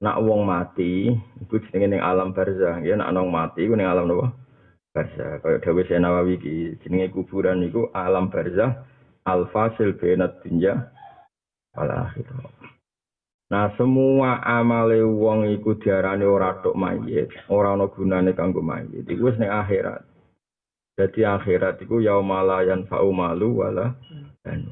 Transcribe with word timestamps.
nak 0.00 0.20
wong 0.20 0.44
mati 0.44 1.08
iku 1.40 1.56
jenenge 1.68 1.96
ning 1.96 2.02
alam 2.02 2.36
barzah. 2.36 2.80
Ya 2.84 2.96
nak 2.96 3.12
wong 3.16 3.32
mati 3.32 3.64
iku 3.64 3.74
ning 3.76 3.88
alam 3.88 4.08
napa 4.08 4.32
barzah. 4.92 5.40
Kaya 5.40 5.60
dawuh 5.60 5.84
Syekh 5.84 6.00
Nawawi 6.00 6.36
iki 6.36 6.56
jenenge 6.84 7.12
kuburan 7.12 7.64
iku 7.64 7.88
alam 7.96 8.28
barzah 8.28 8.84
al 9.24 9.48
fasil 9.50 9.96
bainad 9.96 10.40
dunya 10.44 10.92
wal 11.72 11.90
akhirah. 11.90 12.52
Nah 13.46 13.70
semua 13.78 14.42
amale 14.42 15.06
wong 15.06 15.46
iku 15.54 15.78
diarani 15.78 16.26
ora 16.26 16.58
tok 16.66 16.74
mayit, 16.74 17.30
ora 17.46 17.78
ana 17.78 17.86
gunane 17.86 18.34
kanggo 18.34 18.58
mayit. 18.58 19.06
Iku 19.06 19.30
wis 19.30 19.38
ning 19.38 19.48
akhirat. 19.48 20.02
Jadi 20.96 21.28
akhirat 21.28 21.78
iku 21.84 22.00
yaumala 22.00 22.64
fa'u 22.88 23.12
malu 23.12 23.60
wala 23.60 23.94
dan 24.42 24.64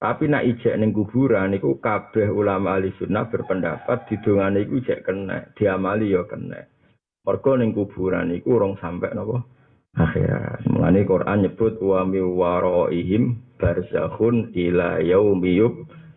tapi 0.00 0.32
nak 0.32 0.48
ijek 0.48 0.80
ning 0.80 0.96
kuburan 0.96 1.52
iku 1.52 1.76
kabeh 1.76 2.32
ulama 2.32 2.80
ahli 2.80 2.88
sunnah 2.96 3.28
berpendapat 3.28 4.08
didongane 4.08 4.64
iku 4.64 4.80
ijek 4.80 5.04
kena, 5.04 5.52
diamali 5.52 6.16
ya 6.16 6.24
kena. 6.24 6.56
Mergo 7.20 7.52
ning 7.60 7.76
kuburan 7.76 8.32
iku 8.32 8.56
urung 8.56 8.80
sampe 8.80 9.12
napa 9.12 9.44
akhirat. 10.00 10.64
Mulane 10.72 11.04
Quran 11.04 11.44
nyebut 11.44 11.76
wa 11.84 12.08
mi 12.08 12.16
waraihim 12.16 13.44
barzakhun 13.60 14.56
ila 14.56 15.04
yaumi 15.04 15.60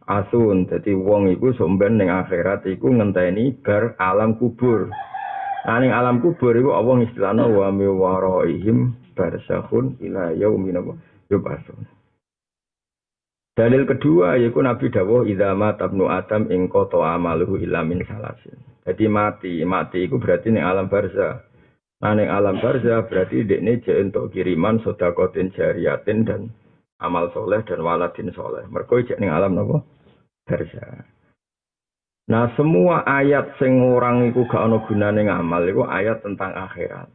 asun. 0.08 0.64
Dadi 0.64 0.96
wong 0.96 1.36
iku 1.36 1.52
somben 1.60 2.00
ning 2.00 2.08
akhirat 2.08 2.64
iku 2.64 2.88
ngenteni 2.88 3.52
bar 3.68 4.00
alam 4.00 4.40
kubur. 4.40 4.96
Nah 5.68 5.78
ning 5.84 5.92
alam 5.92 6.24
kubur 6.24 6.56
iku 6.56 6.72
Allah 6.72 7.04
istilahna 7.04 7.52
wa 7.52 7.68
mi 7.68 7.84
waraihim 7.92 8.96
barzakhun 9.12 10.00
ila 10.00 10.32
yaumi 10.32 10.72
asun. 10.72 11.84
Dalil 13.54 13.86
kedua 13.86 14.34
yaitu 14.42 14.66
Nabi 14.66 14.90
Dawuh 14.90 15.30
idama 15.30 15.78
tabnu 15.78 16.10
Adam 16.10 16.50
ing 16.50 16.66
koto 16.74 17.06
amaluhu 17.06 17.62
ilamin 17.62 18.02
salasin. 18.02 18.58
Jadi 18.82 19.06
mati, 19.06 19.62
mati 19.62 20.10
itu 20.10 20.18
berarti 20.18 20.50
ning 20.50 20.66
alam 20.66 20.90
barza. 20.90 21.38
Nah 22.02 22.18
ning 22.18 22.34
alam 22.34 22.58
barza 22.58 23.06
berarti 23.06 23.46
dekne 23.46 23.78
je 23.86 23.94
untuk 23.94 24.34
kiriman 24.34 24.82
sodakotin 24.82 25.54
jariatin 25.54 26.26
dan 26.26 26.42
amal 26.98 27.30
soleh 27.30 27.62
dan 27.62 27.86
waladin 27.86 28.34
soleh. 28.34 28.66
Mereka 28.66 29.06
jek 29.06 29.22
ning 29.22 29.30
alam 29.30 29.54
nopo 29.54 29.86
barza. 30.50 31.06
Nah 32.34 32.50
semua 32.58 33.06
ayat 33.06 33.54
sing 33.62 33.78
orang 33.86 34.34
iku 34.34 34.50
gak 34.50 34.66
ono 34.66 34.82
gunane 34.90 35.30
ngamal 35.30 35.62
iku 35.70 35.86
ayat 35.86 36.26
tentang 36.26 36.58
akhirat. 36.58 37.06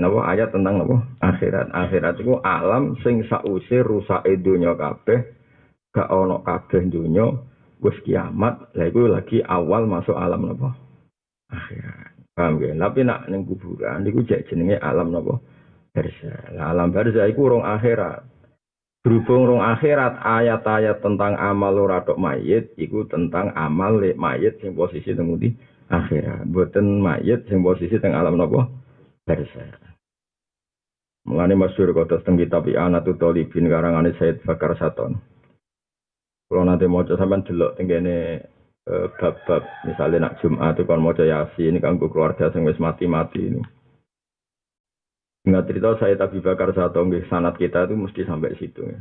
Napa 0.00 0.24
ayat 0.24 0.56
tentang 0.56 0.80
napa? 0.80 1.04
Akhirat. 1.20 1.68
Akhirat 1.68 2.16
iku 2.16 2.40
alam 2.40 2.96
sing 3.04 3.28
sause 3.28 3.84
rusak 3.84 4.24
dunya 4.40 4.72
kabeh 4.72 5.39
gak 5.90 6.10
ono 6.10 6.42
kabeh 6.46 6.86
dunya 6.86 7.26
wis 7.80 7.96
kiamat 8.04 8.70
lha 8.76 8.84
iku 8.92 9.08
lagi 9.08 9.40
awal 9.42 9.88
masuk 9.88 10.14
alam 10.14 10.46
napa? 10.46 10.76
Akhirat. 11.50 12.14
Paham 12.36 12.62
ya 12.62 12.72
tapi 12.78 13.00
nak 13.02 13.26
ning 13.26 13.42
kuburan 13.48 14.06
iku 14.06 14.22
jek 14.22 14.46
jenenge 14.46 14.78
alam 14.78 15.10
napa? 15.10 15.40
Barza. 15.90 16.54
Lah 16.54 16.70
alam 16.70 16.94
barza 16.94 17.26
iku 17.26 17.50
rong 17.50 17.66
akhirat. 17.66 18.22
Berhubung 19.00 19.48
rong 19.48 19.64
akhirat 19.64 20.20
ayat-ayat 20.20 21.00
tentang 21.00 21.34
amal 21.40 21.72
ora 21.80 22.04
tok 22.04 22.20
mayit 22.20 22.76
iku 22.76 23.08
tentang 23.08 23.50
amal 23.56 23.96
le 23.96 24.12
mayit 24.14 24.60
sing 24.60 24.76
posisi 24.76 25.16
teng 25.16 25.34
akhirat. 25.90 26.46
Boten 26.46 27.00
mayit 27.02 27.48
sing 27.50 27.64
posisi 27.64 27.96
teng 27.98 28.14
alam 28.14 28.38
napa? 28.38 28.68
Barza. 29.24 29.90
Mulane 31.26 31.58
masyhur 31.58 31.96
kota 31.96 32.22
teng 32.22 32.38
kitab 32.38 32.68
Anatut 32.70 33.18
Talibin 33.18 33.66
karangane 33.66 34.14
Said 34.20 34.44
Bakar 34.46 34.78
Saton. 34.78 35.18
Kalau 36.50 36.66
nanti 36.66 36.90
mau 36.90 37.06
sampai 37.06 37.46
delok 37.46 37.78
tenggene 37.78 38.42
eh, 38.82 39.06
bab-bab 39.22 39.62
misalnya 39.86 40.18
nak 40.26 40.42
Jumat 40.42 40.74
itu 40.74 40.82
kan 40.82 40.98
mau 40.98 41.14
yasin 41.14 41.78
kanggo 41.78 42.10
keluarga 42.10 42.50
sing 42.50 42.66
wis 42.66 42.82
mati-mati 42.82 43.38
ini. 43.38 43.62
Nggak 45.46 45.66
cerita 45.70 45.90
saya 46.02 46.18
tapi 46.18 46.42
bakar 46.42 46.74
satu 46.74 47.06
nggih 47.06 47.30
sanat 47.30 47.54
kita 47.54 47.86
itu 47.86 47.94
mesti 47.94 48.26
sampai 48.26 48.58
situ 48.58 48.82
ya. 48.82 48.98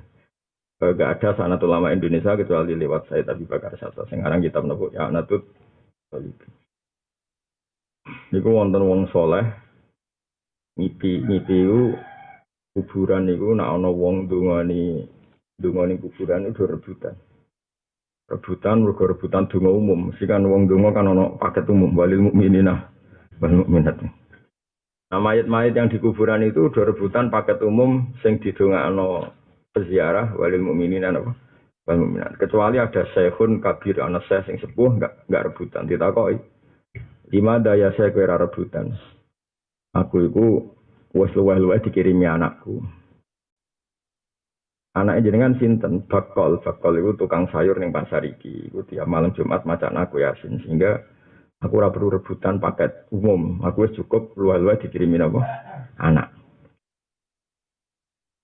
Eh, 0.85 0.93
gak 0.93 1.19
ada 1.19 1.29
sanat 1.35 1.59
ulama 1.65 1.89
Indonesia 1.89 2.37
kecuali 2.37 2.77
lewat 2.77 3.09
saya 3.09 3.25
tapi 3.25 3.49
bakar 3.49 3.73
satu. 3.81 4.05
Sekarang 4.05 4.45
kita 4.45 4.61
menemukan 4.61 4.93
ya 4.93 5.09
natut 5.09 5.41
Niku 8.29 8.49
wonten 8.53 8.85
wong 8.85 9.09
soleh 9.09 9.45
ngipi 10.77 11.25
ngipi 11.25 11.57
kuburan 12.77 13.27
niku 13.27 13.51
nak 13.57 13.75
ana 13.75 13.89
wong 13.91 14.29
dungani 14.31 15.03
dungani 15.59 15.99
kuburan 15.99 16.47
itu 16.47 16.63
rebutan 16.63 17.17
rebutan 18.29 18.85
mergo 18.85 19.09
rebutan 19.09 19.49
donga 19.49 19.73
umum 19.73 20.13
mesti 20.13 20.29
kan 20.29 20.45
wong 20.45 20.69
donga 20.69 20.93
kan 20.93 21.09
ono 21.09 21.35
paket 21.41 21.65
umum 21.67 21.91
walil 21.97 22.29
mukminina 22.29 22.89
wal 23.41 23.65
mukminat 23.65 23.97
Nah, 25.09 25.17
mayat-mayat 25.17 25.73
yang 25.73 25.89
di 25.89 25.97
kuburan 25.97 26.45
itu 26.45 26.69
udah 26.69 26.85
rebutan 26.85 27.33
paket 27.33 27.57
umum 27.65 28.13
sing 28.21 28.37
didongakno 28.37 29.33
peziarah 29.73 30.37
walil 30.37 30.61
mukminin 30.61 31.01
apa? 31.01 31.33
Wal 31.89 31.97
mukminat. 31.97 32.37
Kecuali 32.37 32.77
ada 32.77 33.09
syekhun 33.17 33.57
kabir 33.57 33.97
ana 34.05 34.21
syekh 34.29 34.45
sing 34.45 34.61
sepuh 34.61 35.01
enggak 35.01 35.25
enggak 35.25 35.45
rebutan 35.49 35.89
ditakoki. 35.89 36.37
Lima 37.33 37.57
daya 37.57 37.89
saya 37.97 38.13
kira 38.13 38.37
rebutan. 38.37 38.93
Aku 39.97 40.29
itu 40.29 40.77
wes 41.17 41.33
luweh-luweh 41.33 41.81
dikirimi 41.81 42.29
anakku. 42.29 42.85
Anaknya 44.99 45.31
jenengan 45.31 45.55
sinten 45.55 46.03
bakol 46.11 46.59
bakol 46.59 46.99
itu 46.99 47.15
tukang 47.15 47.47
sayur 47.47 47.79
ning 47.79 47.95
pasar 47.95 48.19
iki 48.27 48.67
itu 48.67 48.83
tiap 48.83 49.07
malam 49.07 49.31
Jumat 49.31 49.63
macan 49.63 49.95
aku 49.95 50.19
yasin 50.19 50.59
sehingga 50.59 50.99
aku 51.63 51.79
ora 51.79 51.87
perlu 51.87 52.19
rebutan 52.19 52.59
paket 52.59 53.07
umum 53.15 53.63
aku 53.63 53.87
wis 53.87 53.95
cukup 53.95 54.35
luar-luar 54.35 54.75
dikirimin 54.83 55.23
apa 55.23 55.41
anak 56.03 56.35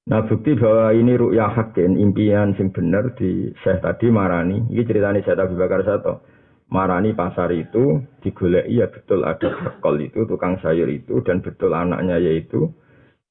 Nah 0.05 0.21
bukti 0.29 0.53
bahwa 0.53 0.93
ini 0.93 1.17
ru'ya 1.17 1.49
hakin, 1.49 1.97
impian 1.97 2.53
sing 2.53 2.69
bener 2.69 3.17
di 3.17 3.49
Syekh 3.65 3.81
tadi 3.81 4.13
marani. 4.13 4.61
Ini 4.69 4.85
ceritanya 4.85 5.17
Syekh 5.25 5.41
Abu 5.41 5.57
Bakar 5.57 5.81
Sato. 5.81 6.21
Marani 6.69 7.17
pasar 7.17 7.49
itu 7.49 8.05
digoleki 8.21 8.85
ya 8.85 8.85
betul 8.85 9.25
ada 9.25 9.49
bakol 9.49 9.97
itu, 9.97 10.29
tukang 10.29 10.61
sayur 10.61 10.85
itu, 10.93 11.25
dan 11.25 11.41
betul 11.41 11.73
anaknya 11.73 12.21
yaitu. 12.21 12.69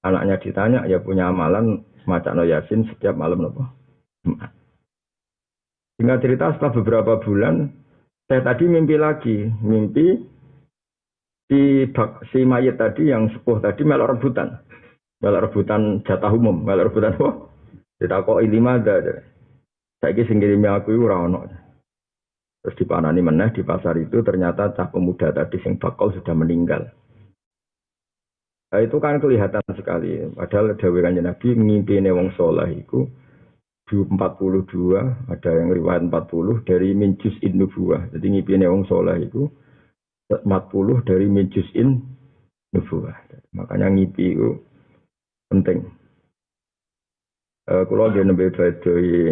Anaknya 0.03 0.43
ditanya 0.43 0.81
ya 0.91 0.99
punya 0.99 1.31
amalan 1.31 1.87
maca 2.05 2.33
no 2.33 2.45
yasin 2.45 2.87
setiap 2.89 3.17
malam 3.17 3.45
nopo 3.45 3.65
Jumat. 4.25 4.51
Singkat 6.01 6.19
cerita 6.25 6.47
setelah 6.57 6.73
beberapa 6.75 7.13
bulan 7.23 7.71
saya 8.25 8.41
tadi 8.41 8.65
mimpi 8.65 8.97
lagi, 8.97 9.37
mimpi 9.61 10.17
si 11.47 11.85
bak, 11.93 12.25
si 12.33 12.41
mayat 12.43 12.81
tadi 12.81 13.13
yang 13.13 13.29
sepuh 13.31 13.61
tadi 13.61 13.85
melok 13.85 14.17
rebutan, 14.17 14.65
melok 15.21 15.53
rebutan 15.53 16.01
jatah 16.09 16.33
umum, 16.33 16.65
melok 16.65 16.89
rebutan? 16.89 17.13
Kita 18.01 18.27
kok 18.27 18.43
lima 18.43 18.81
ada, 18.81 19.23
saya 20.03 20.13
kira 20.13 20.29
singgirimi 20.29 20.67
aku 20.67 20.97
itu 20.97 21.05
rawon. 21.07 21.47
Terus 22.65 22.77
dipanani 22.81 23.21
meneh 23.21 23.53
di 23.53 23.61
pasar 23.61 23.93
itu 24.01 24.25
ternyata 24.25 24.73
cah 24.73 24.89
pemuda 24.89 25.31
tadi 25.37 25.61
sing 25.61 25.77
bakal 25.77 26.11
sudah 26.17 26.33
meninggal. 26.33 26.89
Nah, 28.75 28.83
itu 28.83 28.99
kan 28.99 29.23
kelihatan 29.23 29.63
sekali. 29.71 30.19
Padahal 30.35 30.75
Dawe 30.75 30.99
Kanjeng 30.99 31.31
Nabi 31.31 31.55
ngimpi 31.55 32.03
wong 32.11 32.35
soleh 32.35 32.83
itu 32.83 33.07
42 33.87 35.31
ada 35.31 35.51
yang 35.55 35.71
riwayat 35.71 36.03
40 36.11 36.67
dari 36.67 36.91
minjus 36.91 37.39
in 37.47 37.55
nubuah. 37.55 38.11
Jadi 38.11 38.35
ngimpi 38.35 38.59
wong 38.67 38.83
soleh 38.91 39.31
itu 39.31 39.47
40 40.27 41.07
dari 41.07 41.31
minjus 41.31 41.71
in 41.79 42.03
nubuah. 42.75 43.15
Makanya 43.55 43.95
ngipi 43.95 44.35
itu 44.35 44.59
penting. 45.55 45.87
Uh, 47.71 47.87
kalau 47.87 48.11
dia 48.11 48.27
nabi 48.27 48.51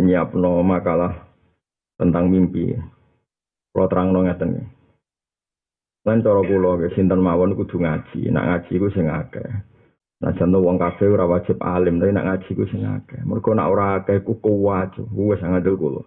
nyiap 0.06 0.38
no 0.38 0.62
makalah 0.62 1.18
tentang 1.98 2.30
mimpi. 2.30 2.78
Kalau 3.74 3.90
terang 3.90 4.14
no 4.14 4.22
ngeten 4.22 4.70
Lan 6.02 6.18
cara 6.22 6.42
kula 6.42 6.82
ge 6.82 6.98
sinten 6.98 7.22
mawon 7.22 7.54
kudu 7.54 7.78
ngaji. 7.78 8.30
Nak 8.34 8.46
ngaji 8.46 8.72
ku 8.78 8.88
sing 8.90 9.06
akeh. 9.06 9.50
Nah 10.22 10.30
jantung 10.38 10.62
wong 10.62 10.78
kabeh 10.78 11.10
ora 11.10 11.26
wajib 11.26 11.58
alim, 11.62 11.98
tapi 11.98 12.14
nak 12.14 12.26
ngaji 12.26 12.50
ku 12.54 12.64
sing 12.70 12.82
akeh. 12.86 13.22
Mergo 13.26 13.54
nak 13.54 13.70
ora 13.70 14.02
akeh 14.02 14.22
ku 14.22 14.38
kuwat, 14.38 14.98
wis 15.14 15.42
ngandel 15.42 15.78
kula. 15.78 16.02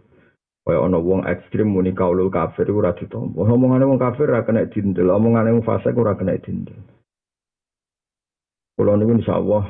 Kaya 0.66 0.82
ana 0.82 0.98
wong 0.98 1.30
ekstrim 1.30 1.70
muni 1.70 1.94
kaulul 1.94 2.34
kafir 2.34 2.66
ora 2.74 2.90
ditampa. 2.98 3.38
Omongane 3.38 3.86
wong 3.86 4.02
kafir 4.02 4.34
ora 4.34 4.42
kena 4.42 4.66
dindel, 4.66 5.14
omongane 5.14 5.54
wong 5.54 5.62
fasik 5.62 5.94
ora 5.94 6.18
kena 6.18 6.42
dindel. 6.42 6.82
Kula 8.74 8.98
niku 8.98 9.14
insyaallah 9.22 9.64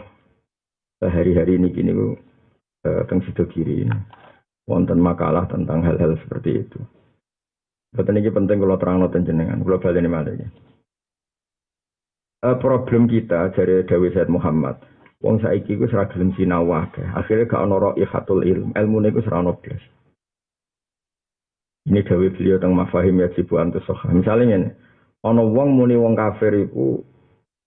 hari-hari 1.04 1.60
ini 1.60 1.70
kini 1.76 1.92
ku 1.92 2.16
eh, 2.88 3.04
teng 3.12 3.20
sido 3.28 3.44
kiri 3.46 3.86
wonten 4.66 4.98
makalah 5.04 5.46
tentang 5.52 5.84
hal-hal 5.84 6.16
seperti 6.24 6.64
itu. 6.64 6.80
Betul 7.96 8.20
ini 8.20 8.28
penting 8.28 8.60
kalau 8.60 8.76
terang 8.76 9.00
noten 9.00 9.24
jenengan, 9.24 9.64
kalau 9.64 9.80
balik 9.80 10.04
ini 10.04 10.10
malah 10.12 10.36
ya. 10.36 10.48
problem 12.60 13.10
kita 13.10 13.56
dari 13.56 13.82
Dawi 13.88 14.14
Said 14.14 14.30
Muhammad, 14.30 14.78
wong 15.24 15.42
saiki 15.42 15.80
ku 15.80 15.90
seragam 15.90 16.36
sinau 16.38 16.70
wae. 16.70 17.02
Akhirnya 17.16 17.50
gak 17.50 17.64
ono 17.66 17.96
ikhatul 17.98 18.46
ilm, 18.46 18.76
ilmu 18.76 18.98
niku 19.02 19.24
serano 19.26 19.58
blas. 19.58 19.82
Ini 21.86 22.02
dawe 22.02 22.28
beliau 22.34 22.58
tentang 22.58 22.82
mafahim 22.82 23.22
ya 23.22 23.30
jibu 23.38 23.62
antus 23.62 23.86
Misalnya 24.10 24.58
ini, 24.58 24.70
ono 25.22 25.46
wong 25.54 25.78
muni 25.78 25.94
wong 25.94 26.18
kafir 26.18 26.66
iku 26.66 26.98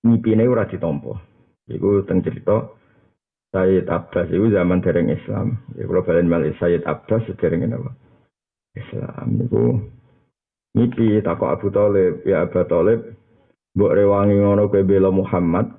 ngipine 0.02 0.42
ora 0.50 0.66
ditampa. 0.66 1.22
Iku 1.70 2.02
teng 2.02 2.26
cerita 2.26 2.66
Sayyid 3.54 3.86
Abbas 3.86 4.28
itu 4.28 4.50
zaman 4.50 4.82
dereng 4.82 5.08
Islam. 5.14 5.62
Ya 5.78 5.86
kalau 5.86 6.02
balen 6.02 6.26
malih 6.26 6.50
Sayyid 6.58 6.82
Abbas 6.82 7.30
dereng 7.38 7.70
apa? 7.70 7.94
Islam 8.74 9.28
itu 9.38 9.62
ngipi 10.76 11.24
takok 11.24 11.52
Abu 11.54 11.68
Thalib, 11.72 12.24
ya 12.28 12.44
Abu 12.44 12.60
Thalib 12.66 13.00
mbok 13.76 13.94
rewangi 13.94 14.36
ngono 14.36 14.66
kowe 14.68 14.82
bela 14.82 15.08
Muhammad. 15.12 15.70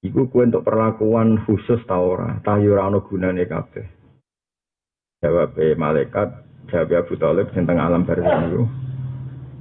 Iku 0.00 0.32
kowe 0.32 0.46
untuk 0.46 0.64
perlakuan 0.64 1.36
khusus 1.44 1.82
ta 1.84 2.00
ora? 2.00 2.40
Ta 2.40 2.56
yo 2.56 2.72
ora 2.72 2.88
ono 2.88 3.04
gunane 3.04 3.44
kabeh. 3.44 3.84
Jawab 5.20 5.52
malaikat 5.76 6.28
jawab 6.70 7.04
Abu 7.04 7.14
Talib 7.18 7.46
tentang 7.52 7.82
alam 7.82 8.06
barzah 8.06 8.46
itu 8.46 8.64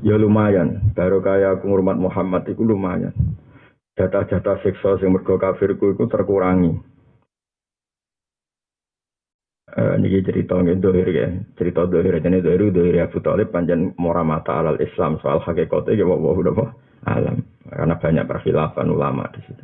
ya 0.06 0.16
lumayan 0.16 0.94
baru 0.96 1.20
kayak 1.20 1.60
aku 1.60 1.68
ngurmat 1.68 1.98
Muhammad 2.00 2.48
itu 2.48 2.64
lumayan 2.64 3.12
jatah-jatah 4.00 4.64
seksual 4.64 4.96
yang 5.04 5.18
mergo 5.18 5.36
kafirku 5.36 5.92
itu 5.92 6.08
terkurangi 6.08 6.80
uh, 9.76 9.96
niki 10.00 10.26
cerita 10.26 10.58
nggih 10.58 10.80
dohir 10.82 11.10
ya 11.12 11.28
cerita 11.60 11.86
dohir 11.86 12.18
jane 12.24 12.42
dohir 12.42 12.72
dohir 12.74 12.96
Abu 13.04 13.20
Talib 13.20 13.54
panjang 13.54 13.94
mora 14.00 14.26
mata 14.26 14.64
alal 14.64 14.80
Islam 14.80 15.22
soal 15.22 15.44
hakikatnya 15.44 16.00
ya 16.00 16.06
wa 16.08 16.18
udah 16.18 16.74
alam 17.06 17.46
karena 17.70 17.96
banyak 18.00 18.26
perkhilafan 18.26 18.90
ulama 18.90 19.30
di 19.36 19.42
situ 19.46 19.64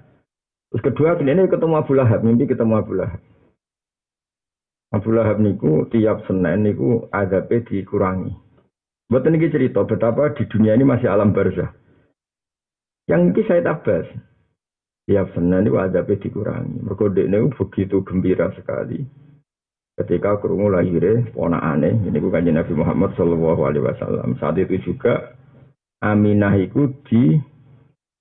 terus 0.70 0.82
kedua 0.82 1.18
ini 1.22 1.48
ketemu 1.48 1.76
Abu 1.80 1.94
Lahab 1.96 2.22
mimpi 2.22 2.46
ketemu 2.46 2.74
Abu 2.78 2.94
Lahab 2.98 3.22
Abu 4.96 5.12
Lahab 5.12 5.44
niku 5.44 5.92
tiap 5.92 6.24
Senin 6.24 6.64
niku 6.64 7.12
adabe 7.12 7.68
dikurangi. 7.68 8.32
Buat 9.12 9.28
ini 9.28 9.52
cerita 9.52 9.84
betapa 9.84 10.32
di 10.32 10.48
dunia 10.48 10.72
ini 10.72 10.88
masih 10.88 11.12
alam 11.12 11.36
barzah. 11.36 11.68
Yang 13.12 13.22
ini 13.36 13.42
saya 13.44 13.62
tabas. 13.68 14.08
Tiap 15.04 15.36
Senin 15.36 15.68
niku 15.68 15.84
adabe 15.84 16.16
dikurangi. 16.16 16.80
Mereka 16.80 17.12
ini 17.12 17.52
begitu 17.52 18.08
gembira 18.08 18.56
sekali. 18.56 19.04
Ketika 19.96 20.44
kerungu 20.44 20.76
lahirnya 20.76 21.24
aneh, 21.64 21.96
ini 22.04 22.20
bukan 22.20 22.52
Nabi 22.52 22.74
Muhammad 22.76 23.16
Shallallahu 23.16 23.62
Alaihi 23.64 23.86
Wasallam. 23.88 24.36
Saat 24.44 24.60
itu 24.60 24.76
juga 24.84 25.40
Aminah 26.04 26.52
itu 26.60 26.92
di 27.08 27.40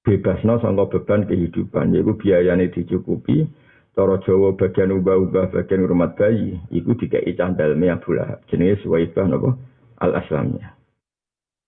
bebasno 0.06 0.62
sangka 0.62 0.86
beban 0.94 1.26
kehidupan, 1.26 1.90
yaitu 1.90 2.14
biayanya 2.14 2.70
dicukupi, 2.70 3.50
Cara 3.94 4.18
Jawa 4.26 4.58
bagian 4.58 4.90
ubah-ubah 4.90 5.54
bagian 5.54 5.86
rumah 5.86 6.18
bayi 6.18 6.58
iku 6.74 6.98
dikai 6.98 7.30
candal 7.38 7.78
mi 7.78 7.86
Abu 7.86 8.18
Lahab. 8.18 8.42
Jenenge 8.50 8.82
Suwaibah 8.82 9.22
napa? 9.30 9.54
Al 10.02 10.18
Aslamnya. 10.18 10.74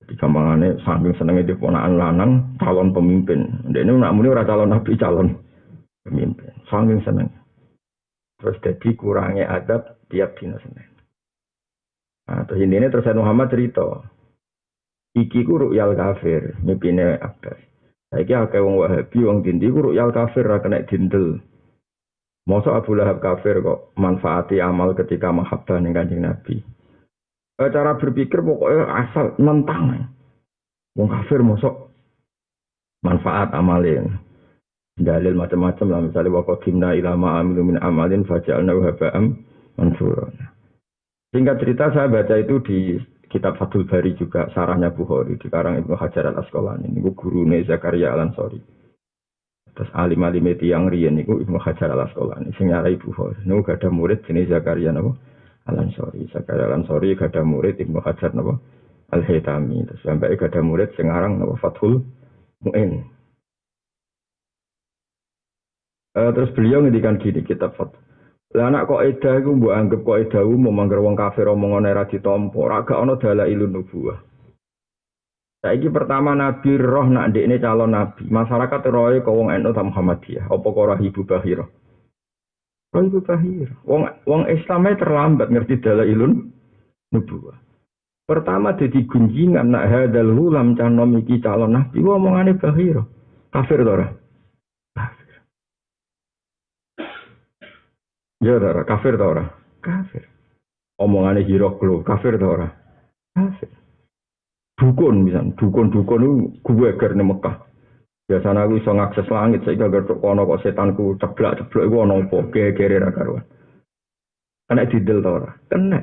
Jadi 0.02 0.18
gampangane 0.18 0.74
saking 0.82 1.14
di 1.46 1.54
ponakan 1.54 1.94
lanang 1.94 2.32
calon 2.58 2.90
pemimpin. 2.90 3.46
Ini 3.70 3.94
nak 3.94 4.10
muni 4.10 4.26
ora 4.26 4.42
calon 4.42 4.74
nabi 4.74 4.98
calon 4.98 5.38
pemimpin. 6.02 6.50
Saking 6.66 6.98
seneng. 7.06 7.30
Terus 8.36 8.56
jadi 8.60 8.88
kurangnya 8.96 9.48
adab 9.48 9.96
tiap 10.12 10.36
dina 10.36 10.60
Senin. 10.60 10.88
Nah, 12.26 12.42
terus 12.44 12.60
ini 12.60 12.86
terus 12.90 13.06
Muhammad 13.16 13.48
cerita. 13.48 14.02
Iki 15.16 15.48
ku 15.48 15.56
ru'yal 15.56 15.96
kafir, 15.96 16.60
mimpine 16.60 17.16
Abbas. 17.16 17.56
Saiki 18.12 18.36
akeh 18.36 18.60
wong 18.60 18.76
Wahabi 18.76 19.18
wong 19.24 19.40
dindi 19.40 19.72
ku 19.72 19.88
ru'yal 19.88 20.12
kafir 20.12 20.44
ra 20.44 20.60
kena 20.60 20.84
dindel. 20.84 21.40
Masa 22.46 22.78
Abu 22.78 22.94
Lahab 22.94 23.18
kafir 23.18 23.58
kok 23.58 23.96
manfaati 23.98 24.62
amal 24.62 24.94
ketika 24.94 25.34
mahabbah 25.34 25.82
ning 25.82 25.90
Kanjeng 25.90 26.22
Nabi. 26.22 26.62
E, 27.58 27.62
cara 27.74 27.98
berpikir 27.98 28.38
pokoknya 28.38 28.86
asal 28.86 29.34
nentang. 29.42 30.06
Wong 30.94 31.08
kafir 31.10 31.42
mosok 31.42 31.90
manfaat 33.02 33.50
amalin. 33.50 34.14
Dalil 34.96 35.36
macam-macam 35.36 35.86
lah 35.92 36.00
misalnya 36.08 36.40
wa 36.40 36.42
qadimna 36.48 36.96
ila 36.96 37.20
ma 37.20 37.36
amilu 37.36 37.68
min 37.68 37.76
amalin 37.76 38.24
faja'alna 38.24 38.72
haba'am 38.72 39.36
mansura. 39.76 40.32
Singkat 41.36 41.56
cerita 41.60 41.92
saya 41.92 42.08
baca 42.08 42.32
itu 42.40 42.56
di 42.64 42.96
kitab 43.28 43.60
Fathul 43.60 43.84
Bari 43.84 44.16
juga 44.16 44.48
sarahnya 44.56 44.88
Bukhari 44.88 45.36
di 45.36 45.52
karang 45.52 45.76
Ibnu 45.84 45.92
Hajar 46.00 46.32
Al 46.32 46.40
Asqalani 46.40 46.88
ini 46.88 47.12
guru 47.12 47.44
Zakaria 47.68 48.16
Al 48.16 48.30
Ansori. 48.30 48.56
Terus 49.76 49.92
alim 49.92 50.24
alim 50.24 50.48
itu 50.48 50.72
yang 50.72 50.88
rian 50.88 51.20
itu 51.20 51.44
Ibnu 51.44 51.60
Hajar 51.60 51.92
al 51.92 52.08
Asqalani 52.08 52.56
sing 52.56 52.72
nyarai 52.72 52.96
Bukhari. 52.96 53.44
Niku 53.44 53.68
gak 53.68 53.84
ada 53.84 53.92
murid 53.92 54.24
jenis 54.24 54.48
Zakaria 54.48 54.96
napa? 54.96 55.12
Al 55.68 55.76
Ansori. 55.76 56.24
Zakaria 56.32 56.72
Al 56.72 56.80
Ansori 56.80 57.12
gak 57.12 57.36
ada 57.36 57.44
murid 57.44 57.76
Ibnu 57.76 58.00
Hajar 58.00 58.32
napa? 58.32 58.56
Al 59.12 59.20
Haytami. 59.20 59.84
Terus 59.92 60.00
sampai 60.00 60.40
gak 60.40 60.56
ada 60.56 60.64
murid 60.64 60.96
sing 60.96 61.12
aran 61.12 61.36
napa 61.36 61.60
Fathul 61.60 62.00
Muin. 62.64 63.15
Uh, 66.16 66.32
terus 66.32 66.48
beliau 66.56 66.80
ngedikan 66.80 67.20
gini 67.20 67.44
kitab 67.44 67.76
Fathul. 67.76 68.00
Lah 68.56 68.72
anak 68.72 68.88
kok 68.88 69.04
edah 69.04 69.34
iku 69.36 69.52
mbok 69.52 69.76
anggap 69.76 70.00
kok 70.00 70.20
edah 70.22 70.42
umum 70.48 70.72
mangger 70.72 71.04
wong 71.04 71.12
kafir 71.12 71.44
omongane 71.44 71.92
ra 71.92 72.08
ditampa, 72.08 72.56
ora 72.56 72.88
gak 72.88 72.96
ana 72.96 73.20
dalailun 73.20 73.68
nubuwah. 73.68 74.16
Saiki 75.60 75.92
pertama 75.92 76.32
Nabi 76.32 76.78
roh 76.80 77.04
nak 77.10 77.36
ini 77.36 77.60
calon 77.60 77.92
Nabi. 77.92 78.24
Masyarakat 78.32 78.80
roh 78.88 79.12
kau 79.20 79.44
wong 79.44 79.52
NU 79.60 79.76
ta 79.76 79.84
Muhammadiyah. 79.84 80.48
Apa 80.48 80.66
kau 80.72 80.88
roh 80.88 80.96
Ibu 80.96 81.20
Bahiro? 81.26 81.66
Roh 82.94 83.02
Ibu 83.02 83.20
Bahiro. 83.20 83.74
Wong 83.84 84.08
wong 84.24 84.48
Islamnya 84.48 84.96
terlambat 84.96 85.52
ngerti 85.52 85.82
ilun 85.84 86.48
nubuwah. 87.12 87.60
Pertama 88.24 88.72
jadi 88.78 89.04
gunjingan 89.04 89.74
nak 89.74 89.90
hadal 89.90 90.32
hulam 90.32 90.78
canom 90.78 91.18
iki 91.18 91.42
calon 91.44 91.76
Nabi. 91.76 91.98
Omongane 92.00 92.56
Bahiro. 92.56 93.04
Kafir 93.50 93.82
to 93.82 93.90
Kafir. 93.90 94.25
Ya 98.46 98.62
ora, 98.62 98.86
kafir 98.86 99.18
to 99.18 99.26
Kafir. 99.82 100.22
Omongane 101.02 101.42
Hiroklo, 101.42 102.06
kafir 102.06 102.38
to 102.38 102.54
Kafir. 103.34 103.70
Dukun 104.78 105.26
misalnya 105.26 105.56
dukun-dukun 105.58 106.22
itu 106.22 106.70
gue 106.70 106.90
ger 106.94 107.12
Mekah. 107.18 107.66
Biasanya 108.26 108.66
aku 108.66 108.78
bisa 108.78 108.90
ngakses 108.92 109.26
langit 109.30 109.62
sehingga 109.62 109.90
gak 109.90 110.18
kono 110.18 110.46
kok 110.46 110.62
setanku 110.62 111.14
ceblak 111.18 111.62
ceblak 111.62 111.86
itu 111.86 111.96
ono 111.96 112.26
apa? 112.26 112.38
Gere 112.50 112.98
ra 112.98 113.10
karuan. 113.14 113.46
Kena 114.66 114.82
didel 114.90 115.22
ta 115.22 115.30
ora? 115.30 115.50
Kena. 115.70 116.00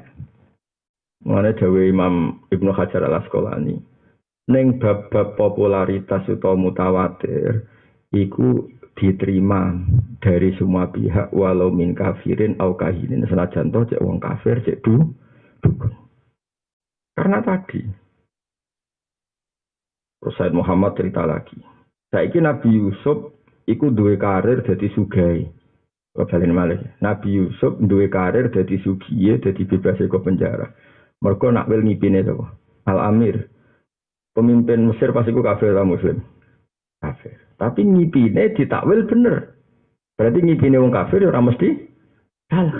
Mana 1.24 1.52
Jawa 1.52 1.84
Imam 1.84 2.44
Ibnu 2.48 2.72
Hajar 2.72 3.04
al 3.04 3.20
Asqalani 3.20 3.76
neng 4.52 4.76
bab-bab 4.80 5.40
popularitas 5.40 6.28
atau 6.28 6.60
mutawatir 6.60 7.64
iku 8.12 8.68
diterima 8.94 9.74
dari 10.22 10.54
semua 10.56 10.90
pihak 10.94 11.34
walau 11.34 11.74
min 11.74 11.98
kafirin 11.98 12.58
au 12.62 12.78
kahinin 12.78 13.26
senajan 13.26 13.74
toh 13.74 13.84
cek 13.90 14.02
wong 14.02 14.22
kafir 14.22 14.62
cek 14.62 14.80
du 14.86 15.14
dukun 15.62 15.94
karena 17.18 17.42
tadi 17.42 18.04
Terus 20.24 20.56
Muhammad 20.56 20.96
cerita 20.96 21.28
lagi. 21.28 21.60
Saiki 22.08 22.40
Nabi 22.40 22.72
Yusuf 22.72 23.36
iku 23.68 23.92
duwe 23.92 24.16
karir 24.16 24.64
dadi 24.64 24.88
sugai. 24.96 25.44
Kebalen 26.16 26.56
malih. 26.56 26.80
Nabi 27.04 27.44
Yusuf 27.44 27.76
duwe 27.84 28.08
karir 28.08 28.48
dadi 28.48 28.80
sugiye 28.80 29.44
dadi 29.44 29.68
bebas 29.68 30.00
ke 30.00 30.20
penjara. 30.24 30.72
Mergo 31.20 31.52
nak 31.52 31.68
wel 31.68 31.84
ngipine 31.84 32.24
to. 32.24 32.40
Al 32.88 33.04
Amir. 33.04 33.52
Pemimpin 34.32 34.88
Mesir 34.88 35.12
pasti 35.12 35.36
ku 35.36 35.44
kafir 35.44 35.76
lah 35.76 35.84
muslim. 35.84 36.24
Tapi 37.64 37.80
ngipine 37.80 38.52
ditakwil 38.60 39.08
bener. 39.08 39.56
Berarti 40.20 40.40
ngipine 40.44 40.84
wong 40.84 40.92
kafir 40.92 41.24
ya 41.24 41.32
ora 41.32 41.40
mesti 41.40 41.70
salah. 42.52 42.76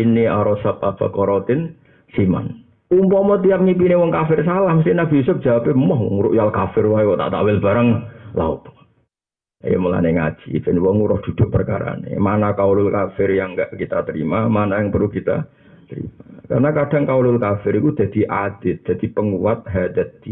Ini 0.00 0.24
arosap 0.24 0.80
apa 0.80 1.12
korotin 1.12 1.76
siman. 2.16 2.64
Umpama 2.88 3.36
tiap 3.44 3.60
ngipine 3.60 3.92
wong 3.92 4.08
kafir 4.08 4.40
salah, 4.40 4.72
mesti 4.72 4.96
Nabi 4.96 5.20
Yusuf 5.20 5.44
jawab, 5.44 5.68
"Moh 5.76 6.32
yal 6.32 6.48
kafir 6.48 6.88
wae 6.88 7.04
kok 7.04 7.20
tak 7.20 7.32
takwil 7.36 7.60
bareng 7.60 7.88
laut." 8.32 8.64
Ya 9.60 9.76
mulane 9.76 10.16
ngaji, 10.16 10.62
ben 10.64 10.78
wong 10.80 11.02
nguruh 11.02 11.20
duduk 11.26 11.52
perkara 11.52 11.98
ini. 12.00 12.16
Mana 12.16 12.56
kaulul 12.56 12.88
kafir 12.88 13.36
yang 13.36 13.52
enggak 13.52 13.74
kita 13.76 14.06
terima, 14.06 14.46
mana 14.48 14.80
yang 14.80 14.94
perlu 14.94 15.12
kita 15.12 15.44
terima. 15.90 16.12
Karena 16.46 16.70
kadang 16.72 17.04
kaulul 17.04 17.36
kafir 17.42 17.74
itu 17.74 17.90
jadi 17.98 18.20
adit, 18.30 18.86
jadi 18.86 19.06
penguat 19.10 19.66
hadat 19.66 20.22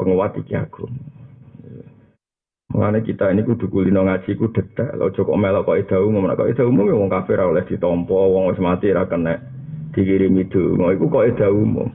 penguat 0.00 0.34
iki 0.40 0.56
aku. 0.56 0.88
Mulane 2.72 3.04
kita 3.04 3.28
ini 3.28 3.44
kudu 3.44 3.68
kulino 3.68 4.08
ngaji 4.08 4.32
ku 4.40 4.48
detail. 4.48 4.96
Ojo 5.04 5.28
kok 5.28 5.36
melok 5.36 5.68
kok 5.68 5.76
ida 5.76 5.96
umum, 6.00 6.24
kok 6.32 6.48
ida 6.48 6.64
umum 6.64 6.88
wong 6.88 7.12
kafir 7.12 7.36
oleh 7.36 7.68
ditampa, 7.68 8.16
wong 8.16 8.48
wis 8.48 8.60
mati 8.64 8.88
ra 8.88 9.04
kena 9.04 9.36
dikirim 9.92 10.32
itu. 10.40 10.72
Mau 10.80 10.88
itu 10.88 11.04
kok 11.04 11.28
ada 11.28 11.52
umum. 11.52 11.92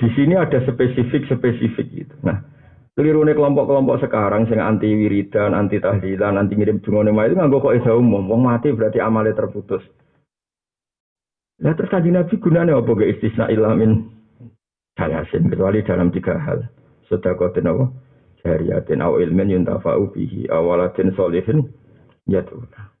Di 0.00 0.08
sini 0.16 0.32
ada 0.32 0.64
spesifik-spesifik 0.64 1.86
gitu. 1.92 2.14
Nah, 2.24 2.40
keliru 2.96 3.20
nih 3.22 3.36
kelompok-kelompok 3.36 4.00
sekarang 4.00 4.48
sing 4.48 4.58
anti 4.58 4.88
wiridan, 4.88 5.52
anti 5.52 5.76
tahlilan, 5.76 6.40
anti 6.40 6.56
ngirim 6.56 6.80
dungane 6.80 7.12
itu 7.12 7.36
nggak 7.36 7.60
kok 7.60 7.76
ada 7.76 7.92
umum. 7.92 8.24
Wong 8.24 8.48
mati 8.48 8.72
berarti 8.72 9.04
amalnya 9.04 9.36
terputus. 9.36 9.84
Nah 11.60 11.70
terus 11.78 11.92
kaji 11.92 12.10
Nabi 12.10 12.34
gunanya 12.42 12.74
apa 12.74 12.90
gak 12.98 13.12
istisna 13.14 13.46
ilamin 13.46 14.10
salasin 14.98 15.46
kecuali 15.46 15.86
dalam 15.86 16.10
tiga 16.10 16.34
hal. 16.34 16.66
Sedekatin 17.06 17.70
apa? 17.70 17.84
Jariyatin 18.44 19.00
aw 19.00 19.16
ilmin 19.16 19.56
yuntafa'u 19.56 20.12
bihi 20.12 20.52
awalatin 20.52 21.16
solihin 21.16 21.64
yatuna. 22.28 22.92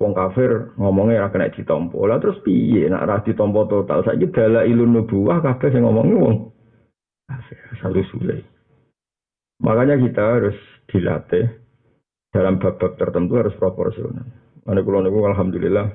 Wong 0.00 0.12
kafir 0.16 0.72
ngomongnya 0.80 1.26
ra 1.26 1.28
kena 1.30 1.52
ditompo. 1.52 2.02
Lah 2.08 2.18
terus 2.18 2.42
piye 2.42 2.90
nak 2.90 3.06
ra 3.06 3.16
ditompo 3.22 3.70
total? 3.70 4.02
Saiki 4.02 4.34
dala 4.34 4.66
ilun 4.66 4.98
nubuwah 4.98 5.38
kabeh 5.44 5.70
sing 5.70 5.86
ngomongi 5.86 6.16
wong 6.16 6.34
kafir. 7.30 7.58
Sulit. 8.10 8.42
Makanya 9.62 9.94
kita 10.00 10.22
harus 10.22 10.58
dilatih 10.90 11.46
dalam 12.34 12.58
bab-bab 12.58 12.98
tertentu 12.98 13.38
harus 13.38 13.54
proporsional. 13.54 14.26
Mana 14.66 14.80
kulo 14.82 15.02
niku 15.02 15.22
alhamdulillah 15.28 15.86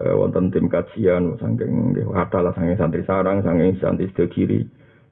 eh, 0.00 0.14
wonten 0.14 0.50
tim 0.50 0.66
kajian 0.66 1.38
saking 1.38 1.94
kata 1.94 2.38
lah 2.40 2.52
saking 2.56 2.78
santri 2.80 3.02
sarang, 3.06 3.44
saking 3.46 3.78
santri 3.78 4.10
kiri. 4.32 4.60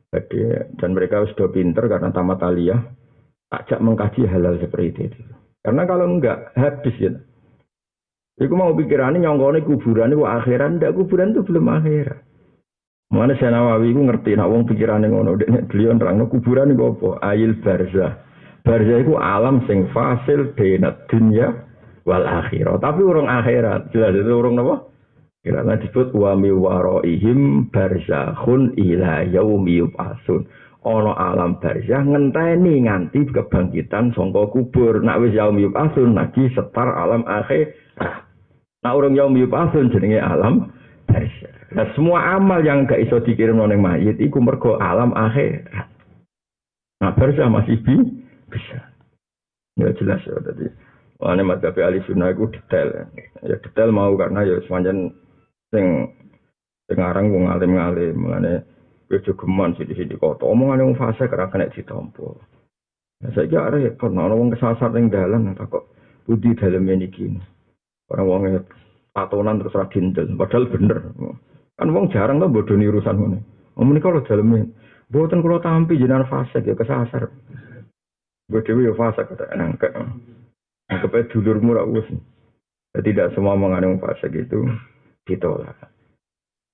Jadi, 0.09 0.41
dan 0.81 0.97
mereka 0.97 1.29
sudah 1.29 1.53
pinter 1.53 1.85
karena 1.85 2.09
tamat 2.09 2.41
aliyah 2.41 2.81
ajak 3.53 3.81
mengkaji 3.81 4.25
hal-hal 4.25 4.57
seperti 4.61 5.09
itu. 5.09 5.21
Karena 5.61 5.85
kalau 5.85 6.09
enggak 6.09 6.53
habis 6.57 6.97
ya. 6.97 7.13
Iku 8.39 8.55
mau 8.55 8.71
pikirannya 8.71 9.21
nyongkone 9.21 9.67
kuburan 9.67 10.15
itu 10.15 10.23
akhiran, 10.23 10.79
ndak 10.79 10.95
kuburan 10.95 11.35
itu 11.35 11.43
belum 11.43 11.67
akhirat. 11.75 12.23
Mana 13.09 13.33
saya 13.41 13.57
Nawawi 13.57 13.97
ku 13.97 14.05
ngerti 14.05 14.37
nak 14.37 14.53
wong 14.53 14.69
pikirannya 14.69 15.09
ngono, 15.09 15.41
dek 15.41 15.73
beliau 15.73 15.97
nerangno 15.97 16.29
kuburan 16.29 16.71
itu 16.71 16.85
apa? 16.87 17.09
Ail 17.25 17.57
barzah. 17.65 18.21
Barzah 18.63 18.99
itu 19.01 19.17
alam 19.17 19.65
sing 19.65 19.89
fasil 19.91 20.53
benat 20.55 21.09
dunia 21.09 21.51
wal 22.05 22.23
akhirat. 22.23 22.79
Tapi 22.79 23.01
orang 23.03 23.27
akhirat, 23.27 23.91
jelas 23.97 24.13
itu 24.13 24.29
orang 24.29 24.61
apa? 24.61 24.77
Karena 25.47 25.79
disebut 25.79 26.11
wa 26.19 26.35
mi 26.35 26.51
waraihim 26.51 27.71
barzakhun 27.71 28.75
ila 28.75 29.23
yaumi 29.31 29.81
yub'atsun. 29.81 30.45
Ono 30.87 31.13
alam 31.15 31.59
barzah 31.63 32.03
ngenteni 32.03 32.87
nganti 32.87 33.27
kebangkitan 33.31 34.15
sangka 34.15 34.51
kubur. 34.51 34.99
Nak 34.99 35.23
wis 35.23 35.35
yaumi 35.39 35.67
yub'atsun 35.71 36.19
lagi 36.19 36.51
setar 36.55 36.91
alam 36.91 37.23
akhirat. 37.27 38.27
Nah 38.83 38.93
orang 38.95 39.15
yang 39.15 39.35
pasun 39.51 39.91
jenenge 39.91 40.19
alam 40.19 40.71
barzah. 41.07 41.55
Nah 41.75 41.87
semua 41.95 42.39
amal 42.39 42.65
yang 42.65 42.89
gak 42.89 43.03
iso 43.03 43.21
dikirim 43.21 43.61
nang 43.61 43.79
mayit 43.79 44.19
iku 44.19 44.43
mergo 44.43 44.79
alam 44.79 45.15
akhirat. 45.15 45.87
Nah 46.99 47.15
barzah 47.15 47.47
masih 47.47 47.79
bi 47.83 47.95
bisa. 48.51 48.79
Ya 49.79 49.95
jelas 49.95 50.19
ya 50.27 50.43
tadi. 50.43 50.67
Wah, 51.19 51.35
madzhab 51.35 51.75
ahli 51.75 51.99
sunnah 52.07 52.31
itu 52.31 52.47
detail. 52.55 53.11
Ya 53.43 53.59
detail 53.59 53.91
mau 53.91 54.15
karena 54.15 54.47
ya 54.47 54.63
sepanjang 54.63 55.11
sing 55.73 56.15
sing 56.89 56.99
aran 57.01 57.33
wong 57.33 57.53
alim-alim, 57.53 58.17
mengenai 58.17 58.65
Bejo 59.09 59.33
geman 59.41 59.73
sih 59.81 59.89
di 59.89 59.97
sini 59.97 60.21
kota. 60.21 60.45
Omongan 60.45 60.85
yang 60.85 60.93
fase 61.01 61.33
karena 61.33 61.49
kena 61.49 61.73
ditompo. 61.73 62.37
Nah, 63.25 63.33
saya 63.33 63.49
kira 63.49 63.73
repot. 63.73 64.13
Nah, 64.13 64.29
orang 64.29 64.53
kesasar 64.53 64.93
dalam, 64.93 65.57
kok 65.57 65.89
budi 66.29 66.53
dalam 66.53 66.85
ini 66.85 67.09
gini. 67.09 67.41
Orang 68.13 68.29
wong 68.29 68.43
patonan 69.17 69.65
terus 69.65 69.73
radindel, 69.73 70.29
padahal 70.37 70.69
bener. 70.69 70.99
Kan 71.81 71.89
wong 71.89 72.13
jarang 72.13 72.37
tuh 72.37 72.53
bodoh 72.53 72.77
urusan 72.77 73.17
ngono. 73.17 73.39
Omong 73.81 73.97
kalau 74.03 74.21
dalamnya, 74.27 74.69
buatan 75.09 75.41
kalau 75.41 75.63
tampi 75.65 75.97
jenengan 75.97 76.29
fase 76.29 76.61
ya 76.61 76.77
kesasar. 76.77 77.33
Gue 78.51 78.61
dewi 78.61 78.91
ya 78.91 78.93
fase 78.93 79.25
kata 79.25 79.57
nangkep. 79.57 79.93
Nangkep 80.91 81.15
aja 81.15 81.31
dulurmu 81.33 81.79
rak 81.79 81.89
us. 81.97 82.09
Ya, 82.93 83.01
tidak 83.07 83.33
semua 83.33 83.55
mengandung 83.55 84.03
fase 84.03 84.27
gitu 84.35 84.67
ditolak. 85.29 85.77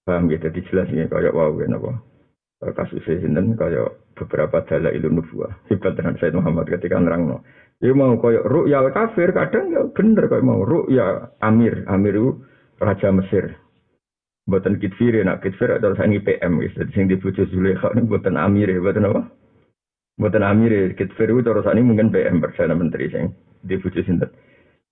Paham 0.06 0.30
gitu 0.30 0.46
dijelasin 0.48 1.10
kayak 1.10 1.34
wow 1.34 1.50
apa 1.50 1.92
kasus 2.72 3.02
sinten 3.04 3.58
kayak 3.60 3.92
beberapa 4.16 4.64
dalil 4.64 4.94
ilmu 4.94 5.20
nubuah. 5.20 5.52
Hebat 5.68 5.98
dengan 5.98 6.16
Said 6.16 6.32
Muhammad 6.32 6.70
ketika 6.70 6.96
nerangno. 6.96 7.44
Ya 7.82 7.92
mau 7.92 8.16
koyo 8.16 8.40
ru'ya 8.46 8.80
kafir 8.94 9.34
kadang 9.34 9.74
ya 9.74 9.84
bener 9.92 10.30
koyo 10.30 10.40
mau 10.40 10.62
ru'ya 10.64 11.34
Amir, 11.42 11.84
Amir 11.90 12.14
itu 12.16 12.30
raja 12.80 13.10
Mesir. 13.12 13.58
Buatan 14.48 14.76
kitfir 14.80 15.24
nak 15.24 15.40
kitfir 15.44 15.72
atau 15.72 15.96
sangi 15.96 16.20
PM 16.20 16.60
wis 16.60 16.72
dadi 16.76 16.92
sing 16.92 17.08
dibujuk 17.08 17.48
Zulaikha 17.48 17.92
ini 17.96 18.08
buatan 18.08 18.36
Amir 18.40 18.72
buatan 18.80 19.08
apa? 19.08 19.22
Buatan 20.20 20.44
Amir 20.44 20.94
kitfir 20.94 21.32
itu 21.32 21.42
terus 21.44 21.68
ini 21.68 21.82
mungkin 21.84 22.12
PM 22.14 22.40
perdana 22.40 22.76
menteri 22.76 23.12
sing 23.12 23.32
dibujuk 23.64 24.04
sinten. 24.04 24.30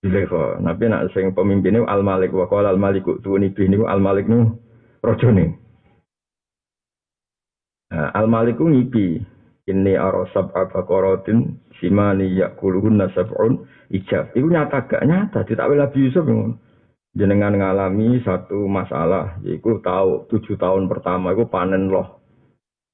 Zulaikha. 0.03 0.59
Nabi 0.59 0.91
nak 0.91 1.15
sing 1.15 1.31
pemimpinnya 1.31 1.87
Al 1.87 2.03
Malik 2.03 2.35
wa 2.35 2.43
qala 2.51 2.75
Al 2.75 2.79
Malik 2.79 3.07
tuwani 3.23 3.55
bi 3.55 3.71
niku 3.71 3.87
Al 3.87 4.03
Malik 4.03 4.27
nu 4.27 4.59
rajane. 4.99 5.55
Nah, 7.87 8.11
Al 8.11 8.27
Malik 8.27 8.59
ngipi 8.59 9.23
ini 9.63 9.95
arosab 9.95 10.51
abakorotin 10.51 11.55
simani 11.79 12.35
yakuluhun 12.35 12.99
nasabun 12.99 13.63
ijab. 13.95 14.35
Itu 14.35 14.51
nyata 14.51 14.91
gak 14.91 15.07
nyata. 15.07 15.47
Tidak 15.47 15.63
boleh 15.63 15.87
Yusuf 15.95 16.27
jenengan 17.15 17.55
ngalami 17.55 18.19
satu 18.27 18.67
masalah. 18.67 19.39
Yaitu 19.47 19.79
tahu 19.79 20.27
tujuh 20.27 20.59
tahun 20.59 20.91
pertama 20.91 21.31
itu 21.31 21.47
panen 21.47 21.87
loh. 21.87 22.19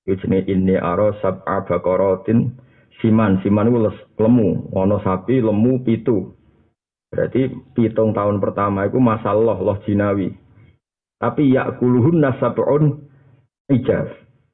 Itu 0.06 0.30
jenis 0.30 0.46
ini 0.46 0.78
arosab 0.78 1.42
abakorotin 1.42 2.54
siman. 3.01 3.42
Siman 3.42 3.74
itu 3.74 3.89
lemu. 4.22 4.70
Wono 4.70 5.01
sapi 5.01 5.42
lemu 5.42 5.82
pitu. 5.82 6.38
Berarti 7.10 7.50
pitung 7.74 8.13
tahun 8.13 8.38
pertama 8.38 8.86
itu 8.86 9.01
masalah 9.01 9.58
loh 9.58 9.78
jinawi. 9.86 10.30
Tapi 11.18 11.51
yakuluhun 11.51 12.22
nasabun 12.22 13.10
ijab. 13.68 14.08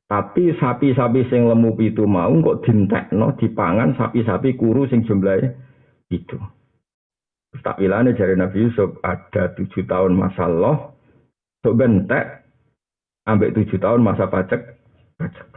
Tapi 0.06 0.54
sapi-sapi 0.62 1.28
sing 1.34 1.50
lemu 1.50 1.74
itu 1.82 2.06
mau 2.06 2.30
kok 2.30 2.62
dintekno 2.66 3.34
dipangan 3.42 3.98
sapi-sapi 3.98 4.54
kuru 4.54 4.86
sing 4.86 5.02
jumlahe 5.04 5.50
itu. 6.14 6.38
Tak 7.64 7.82
bilane 7.82 8.14
jari 8.14 8.38
Nabi 8.38 8.70
Yusuf 8.70 9.00
ada 9.02 9.56
tujuh 9.56 9.88
tahun 9.88 10.14
masa 10.14 10.46
loh, 10.46 11.00
sok 11.64 11.80
bentek, 11.80 12.44
ambek 13.26 13.56
tujuh 13.56 13.80
tahun 13.80 14.04
masa 14.04 14.28
pajak, 14.28 14.78
pajak. 15.18 15.48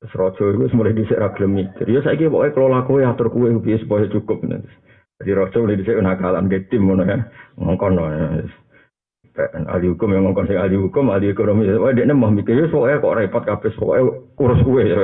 Terus 0.00 0.16
rojo 0.16 0.44
itu 0.56 0.72
mulai 0.72 0.96
disik 0.96 1.20
ragilem 1.20 1.60
mikir. 1.60 1.84
Ya 1.84 2.00
saya 2.00 2.16
kira 2.16 2.32
pokoknya 2.32 2.54
kelola 2.56 2.80
kue 2.88 3.04
atur 3.04 3.28
kue 3.28 3.52
supaya 3.84 4.08
cukup. 4.08 4.40
Jadi 5.20 5.30
rojo 5.36 5.56
mulai 5.60 5.76
disik 5.76 6.00
nakalan 6.00 6.48
ke 6.48 6.64
tim, 6.72 6.88
ya. 7.04 7.28
ngongkon. 7.60 8.00
ahli 9.40 9.86
hukum 9.92 10.10
yang 10.16 10.24
ngomong 10.26 10.48
ahli 10.48 10.76
hukum, 10.80 11.12
ahli 11.12 11.28
ekonomi. 11.28 11.68
Wah, 11.76 11.92
dia 11.92 12.08
mau 12.08 12.32
mikir, 12.32 12.56
ya, 12.56 12.66
soalnya 12.72 13.04
kok 13.04 13.16
repot 13.20 13.44
kabeh, 13.44 13.72
pokoknya 13.76 14.02
kurus 14.36 14.60
gue 14.64 14.82
ya. 14.88 14.96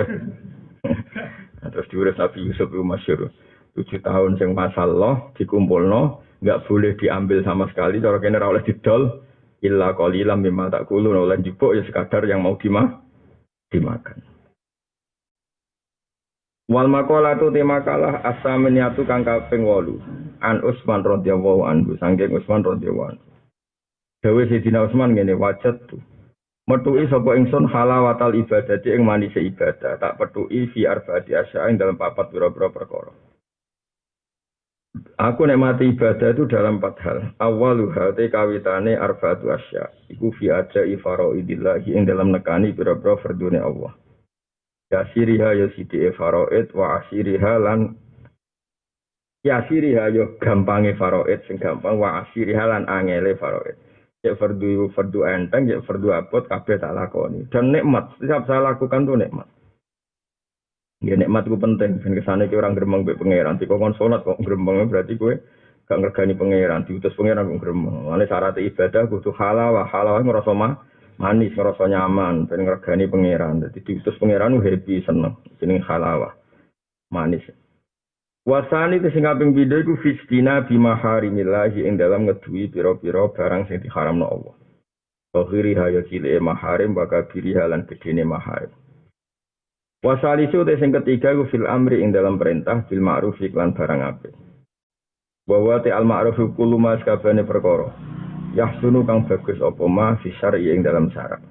Terus 1.73 1.89
diurus 1.93 2.17
Nabi 2.17 2.49
Yusuf 2.49 2.69
itu 2.73 2.81
masyur. 2.81 3.29
Tujuh 3.77 4.01
tahun 4.01 4.41
yang 4.41 4.57
masalah 4.57 5.37
dikumpul 5.37 5.85
no, 5.85 6.25
nggak 6.41 6.65
boleh 6.65 6.97
diambil 6.97 7.45
sama 7.45 7.69
sekali. 7.69 8.01
Kalau 8.01 8.17
kena 8.17 8.41
oleh 8.41 8.65
didol, 8.65 9.21
illa 9.61 9.93
qalilam 9.93 10.41
mimma 10.41 10.73
tak 10.73 10.89
kulu 10.89 11.13
oleh 11.13 11.37
jupuk 11.45 11.77
ya 11.77 11.85
sekadar 11.85 12.25
yang 12.25 12.41
mau 12.41 12.57
dimah, 12.57 13.05
dimakan. 13.69 14.36
Wal 16.67 16.91
makola 16.91 17.39
tu 17.39 17.55
tema 17.55 17.79
kalah 17.87 18.27
asameniatu 18.27 19.07
kang 19.07 19.23
kaping 19.23 19.63
wolu. 19.63 20.03
An 20.43 20.59
Usman 20.67 21.07
radhiyallahu 21.07 21.63
anhu, 21.63 21.95
sangking 22.03 22.35
Usman 22.35 22.67
radhiyallahu 22.67 23.15
anhu. 23.15 23.25
Dawe 24.27 24.43
Sayyidina 24.51 24.91
Utsman 24.91 25.15
ngene 25.15 25.39
wajat 25.39 25.87
tu. 25.87 26.03
Metuki 26.67 27.07
sapa 27.07 27.39
ingsun 27.39 27.71
halawatal 27.71 28.35
ibadati 28.35 28.91
ing 28.91 29.07
manise 29.07 29.39
ibadah, 29.39 30.03
tak 30.03 30.19
petuki 30.19 30.67
fi 30.75 30.83
arbaati 30.83 31.39
ing 31.71 31.79
dalam 31.79 31.95
papat 31.95 32.35
pira-pira 32.35 32.75
perkara. 32.75 33.15
Aku 35.23 35.47
nek 35.47 35.61
mati 35.61 35.95
ibadah 35.95 36.35
itu 36.35 36.51
dalam 36.51 36.83
empat 36.83 36.97
hal. 37.07 37.19
Awaluha 37.39 38.17
te 38.19 38.27
kawitane 38.27 38.99
arbaatu 38.99 39.55
asya. 39.55 40.11
Iku 40.11 40.35
fi 40.35 40.51
aja 40.51 40.83
ifaraidillah 40.83 41.87
ing 41.87 42.09
dalam 42.09 42.35
nekani 42.35 42.75
pira-pira 42.75 43.15
Allah. 43.63 43.95
Ya 44.87 45.03
siriha 45.11 45.51
ya 45.59 45.67
sidi 45.75 46.07
faraid 46.15 46.71
wa 46.71 47.03
asiriha 47.03 47.59
lan 47.59 47.99
ya 49.43 49.67
siriha 49.67 50.15
yo 50.15 50.39
gampange 50.39 50.95
faraid 50.95 51.43
sing 51.51 51.59
gampang 51.59 51.99
wa 51.99 52.23
asiriha 52.23 52.65
lan 52.71 52.87
angele 52.87 53.35
faraid 53.35 53.75
cek 54.27 54.43
fardu 54.43 54.91
fardu 54.91 55.23
enteng 55.23 55.71
cek 55.71 55.87
fardu 55.87 56.11
abot 56.11 56.43
kabeh 56.51 56.83
tak 56.83 56.91
lakoni. 56.99 57.47
Dan 57.47 57.71
nikmat 57.71 58.11
setiap 58.19 58.43
saya 58.51 58.75
lakukan 58.75 59.07
tuh 59.07 59.15
nikmat. 59.15 59.47
Ya 61.07 61.15
nikmat 61.15 61.47
itu 61.47 61.55
penting 61.55 62.03
ben 62.03 62.19
kesane 62.19 62.51
ki 62.51 62.59
orang 62.59 62.75
gremeng 62.75 63.07
mbek 63.07 63.23
pangeran. 63.23 63.61
Kok 63.63 63.79
kon 63.79 63.95
salat 63.95 64.27
kok 64.27 64.43
gremeng 64.43 64.91
berarti 64.91 65.15
kowe 65.15 65.31
gak 65.87 65.99
ngergani 66.03 66.35
pangeran. 66.35 66.83
Diutus 66.83 67.15
pangeran 67.15 67.47
kok 67.55 67.63
gremeng. 67.63 68.11
Mane 68.11 68.27
syarat 68.27 68.59
ibadah 68.59 69.07
kudu 69.07 69.31
halal 69.37 69.79
halal 69.87 70.19
ngrasa 70.27 70.53
mah 70.57 70.75
manis 71.17 71.53
ngerasa 71.57 71.85
nyaman 71.89 72.49
ben 72.49 72.65
ngergani 72.65 73.09
pangeran 73.09 73.65
dadi 73.65 73.81
diutus 73.85 74.17
pangeran 74.21 74.61
happy 74.61 75.01
seneng 75.05 75.37
jeneng 75.61 75.81
halal 75.85 76.33
manis 77.13 77.45
Wasani 78.47 79.03
itu 79.03 79.11
sing 79.11 79.27
kaping 79.27 79.59
pindho 79.59 79.75
iku 79.83 79.99
fistina 79.99 80.63
bima 80.63 80.95
harimillahi 80.95 81.83
ing 81.83 81.99
dalam 81.99 82.31
ngedui 82.31 82.71
pira-pira 82.71 83.27
barang 83.35 83.67
sing 83.67 83.83
diharamno 83.83 84.23
Allah. 84.23 84.55
Sohiri 85.35 85.75
haya 85.75 86.07
cili 86.07 86.31
maharim 86.39 86.95
baka 86.95 87.27
biri 87.27 87.59
halan 87.59 87.91
gedene 87.91 88.23
maharim. 88.23 88.71
Wasalisu 89.99 90.63
te 90.63 90.79
sing 90.79 90.95
ketiga 90.95 91.35
ku 91.35 91.51
fil 91.51 91.67
amri 91.67 91.99
ing 92.07 92.15
dalam 92.15 92.39
perintah 92.39 92.87
bil 92.87 93.03
ma'ruf 93.03 93.35
iklan 93.43 93.75
barang 93.75 94.01
apik. 94.15 94.35
Bahwa 95.51 95.83
te 95.83 95.91
al 95.91 96.07
ma'ruf 96.07 96.39
kullu 96.55 96.79
mas 96.79 97.03
kabane 97.03 97.43
perkara. 97.43 97.91
Yahsunu 98.57 99.05
kang 99.05 99.29
bagus 99.29 99.61
apa 99.61 99.85
ma 99.85 100.17
fi 100.25 100.33
syar'i 100.41 100.73
ing 100.73 100.81
dalam 100.81 101.13
syarat. 101.13 101.45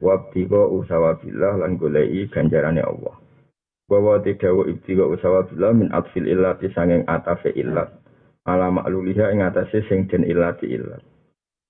Usawa 0.00 1.16
billah 1.24 1.56
lan 1.56 1.80
golei 1.80 2.28
ganjarane 2.28 2.84
Allah. 2.84 3.16
Bahwa 3.88 4.20
te 4.20 4.36
dawu 4.36 4.68
ibtiqa 4.68 5.08
usawa 5.08 5.48
billah 5.48 5.72
min 5.72 5.88
atfil 5.88 6.28
illati 6.28 6.68
sanging 6.76 7.08
atafe 7.08 7.56
illat. 7.56 7.88
Ala 8.44 8.68
makluliha 8.68 9.32
ing 9.32 9.40
atase 9.40 9.80
sing 9.88 10.04
den 10.12 10.28
illati 10.28 10.68
illat. 10.68 11.00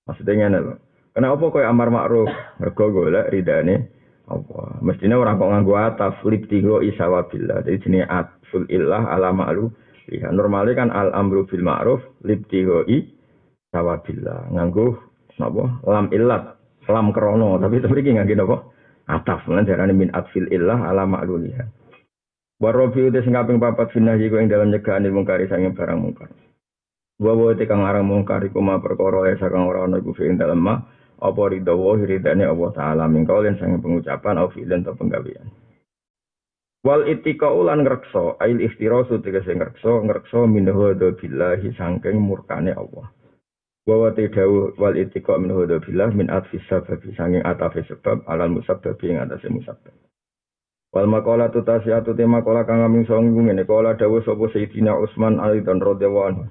Maksudnya 0.07 0.47
ngene 0.47 0.59
lho. 0.59 0.73
Kenapa 1.15 1.43
koyo 1.47 1.67
amar 1.67 1.87
makruf? 1.91 2.31
Mergo 2.59 2.91
golek 2.91 3.31
ridane 3.31 3.87
apa? 4.27 4.79
Mestine 4.83 5.15
ora 5.15 5.39
kok 5.39 5.51
nganggo 5.51 5.75
ataf 5.75 6.19
lip 6.27 6.51
tigo 6.51 6.83
isawabillah. 6.83 7.63
Jadi 7.63 7.79
jenenge 7.83 8.07
atful 8.11 8.67
illah 8.67 9.07
ala 9.07 9.31
ma'lu. 9.31 9.71
Ya, 10.11 10.27
normalnya 10.27 10.75
kan 10.75 10.89
al 10.91 11.15
amru 11.15 11.47
bil 11.47 11.63
ma'ruf 11.63 12.03
lip 12.27 12.43
sawabillah. 13.71 14.51
Nganggo 14.51 14.99
napa? 15.39 15.81
Lam 15.87 16.07
illat, 16.11 16.43
lam 16.85 17.15
krono. 17.15 17.57
Tapi 17.57 17.81
mriki 17.81 18.13
nganggo 18.13 18.35
napa? 18.35 18.57
Ataf. 19.07 19.47
Lan 19.49 19.65
jarane 19.65 19.95
min 19.95 20.11
atfil 20.13 20.47
illah 20.51 20.91
ala 20.91 21.07
ma'luliha. 21.07 21.81
Warofi 22.61 23.09
udah 23.09 23.25
sing 23.25 23.33
kaping 23.33 23.57
papat 23.57 23.89
finah 23.89 24.13
iku 24.21 24.37
ing 24.37 24.45
dalam 24.45 24.69
nyegaane 24.69 25.09
mungkari 25.09 25.49
sange 25.49 25.73
barang 25.73 25.97
mungkar. 25.97 26.29
Wa 27.17 27.33
wa 27.33 27.57
te 27.57 27.65
kang 27.65 27.81
arang 27.81 28.05
mungkar 28.05 28.45
iku 28.45 28.61
ma 28.61 28.77
perkara 28.77 29.33
ya 29.33 29.41
sakang 29.41 29.65
ora 29.65 29.89
ana 29.89 29.97
iku 29.97 30.13
fi'in 30.13 30.37
dalem 30.37 30.61
ma 30.61 30.77
apa 31.17 31.41
ridha 31.49 31.73
wa 31.73 31.97
ridane 31.97 32.45
Allah 32.45 32.69
taala 32.77 33.09
min 33.09 33.25
kaulen 33.25 33.57
sang 33.57 33.81
pengucapan 33.81 34.37
au 34.37 34.53
fi'lan 34.53 34.85
atau 34.85 34.93
penggawean. 34.93 35.49
Wal 36.85 37.09
itika 37.09 37.49
ulan 37.49 37.81
ngrekso 37.81 38.37
ail 38.37 38.61
iftirasu 38.61 39.25
tegese 39.25 39.57
ngrekso 39.57 40.05
ngrekso 40.05 40.45
min 40.45 40.69
hada 40.69 41.17
billahi 41.17 41.73
sangking 41.77 42.21
murkane 42.21 42.77
Allah. 42.77 43.09
Wa 43.89 43.95
wa 43.97 44.09
te 44.13 44.29
dawu 44.29 44.77
wal 44.77 44.93
itika 44.93 45.41
min 45.41 45.49
hada 45.49 45.81
billah 45.81 46.13
min 46.13 46.29
atfis 46.29 46.61
sabab 46.69 47.01
sanging 47.17 47.41
atafe 47.41 47.81
sebab 47.89 48.21
alal 48.29 48.53
musabbab 48.53 49.01
ing 49.01 49.17
atase 49.17 49.49
musabbab. 49.49 49.95
Wal 50.93 51.07
makola 51.09 51.49
tu 51.49 51.65
tasiatu 51.65 52.13
te 52.13 52.27
makola 52.27 52.61
kang 52.67 52.85
ngaming 52.85 53.09
song 53.09 53.33
ngene 53.33 53.65
kola 53.65 53.97
dawu 53.97 54.21
sapa 54.21 54.53
Sayyidina 54.53 54.93
Utsman 55.01 55.41
Ali 55.41 55.65
dan 55.65 55.81
anhu. 55.81 56.45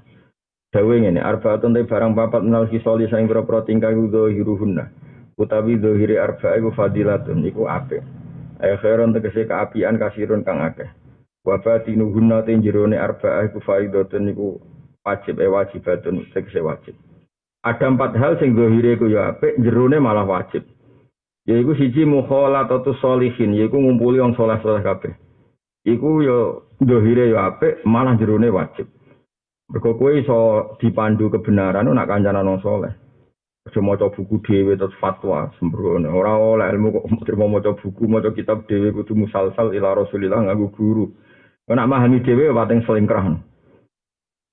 Dawe 0.70 0.94
ngene, 1.02 1.18
arbaatun 1.18 1.75
te 1.75 1.82
barang 1.82 2.14
papat 2.14 2.46
menal 2.46 2.70
kisoli 2.70 3.10
saing 3.10 3.26
pira-pira 3.26 3.66
tingkah 3.66 3.90
iku 3.90 4.30
hiruhunna. 4.30 4.87
Utawi 5.34 5.80
dohiri 5.82 6.14
arba 6.14 6.54
iku 6.54 6.70
fadilatun 6.70 7.42
iku 7.42 7.66
apik. 7.66 8.06
Ayo 8.62 8.78
khairon 8.78 9.10
tegese 9.10 9.50
keapian 9.50 9.99
kasirun 9.99 10.46
kang 10.46 10.62
akeh. 10.62 10.87
Wa 11.42 11.58
batinuhunna 11.58 12.46
te 12.46 12.54
jerone 12.62 12.94
arba 12.94 13.50
iku 13.50 13.58
faidatun 13.64 14.30
iku 14.30 14.62
wajib 15.02 15.42
e 15.42 15.46
wajibatun 15.50 16.28
tegese 16.30 16.62
wajib. 16.62 16.94
Ada 17.61 17.93
empat 17.93 18.17
hal 18.17 18.40
sing 18.40 18.57
dohiri 18.57 18.97
iku 18.97 19.12
ya 19.12 19.37
apik, 19.37 19.61
jerone 19.61 20.00
malah 20.00 20.25
wajib. 20.25 20.64
Yaiku 21.45 21.76
siji 21.76 22.09
mukhalatatu 22.09 22.97
sholihin, 23.05 23.52
yaiku 23.52 23.76
ngumpuli 23.76 24.17
wong 24.17 24.33
saleh-saleh 24.33 24.81
kabeh. 24.81 25.12
Iku 25.85 26.25
ya 26.25 26.38
dohire 26.81 27.29
ya 27.29 27.52
apik, 27.52 27.85
malah 27.85 28.17
jerone 28.17 28.49
wajib. 28.49 28.88
Mergo 29.69 29.93
kowe 29.93 30.11
iso 30.17 30.38
dipandu 30.81 31.29
kebenaran 31.29 31.85
nak 31.93 32.09
kancanan 32.09 32.49
wong 32.49 32.61
saleh. 32.64 32.97
Aja 33.69 33.81
maca 33.85 34.09
buku 34.09 34.40
dhewe 34.40 34.73
terus 34.81 34.97
fatwa 34.97 35.52
sembrono. 35.61 36.09
Ora 36.17 36.33
oleh 36.40 36.64
ilmu 36.73 36.97
kok 36.97 37.05
terima 37.29 37.45
maca 37.45 37.76
buku, 37.76 38.09
maca 38.09 38.33
kitab 38.33 38.64
dhewe 38.64 38.88
kudu 38.88 39.12
musalsal 39.12 39.76
ila 39.76 40.00
Rasulillah 40.00 40.49
nganggo 40.49 40.73
guru. 40.73 41.12
Nek 41.69 41.87
mahami 41.87 42.25
dhewe 42.25 42.57
pating 42.57 42.81
selingkrahan. 42.88 43.49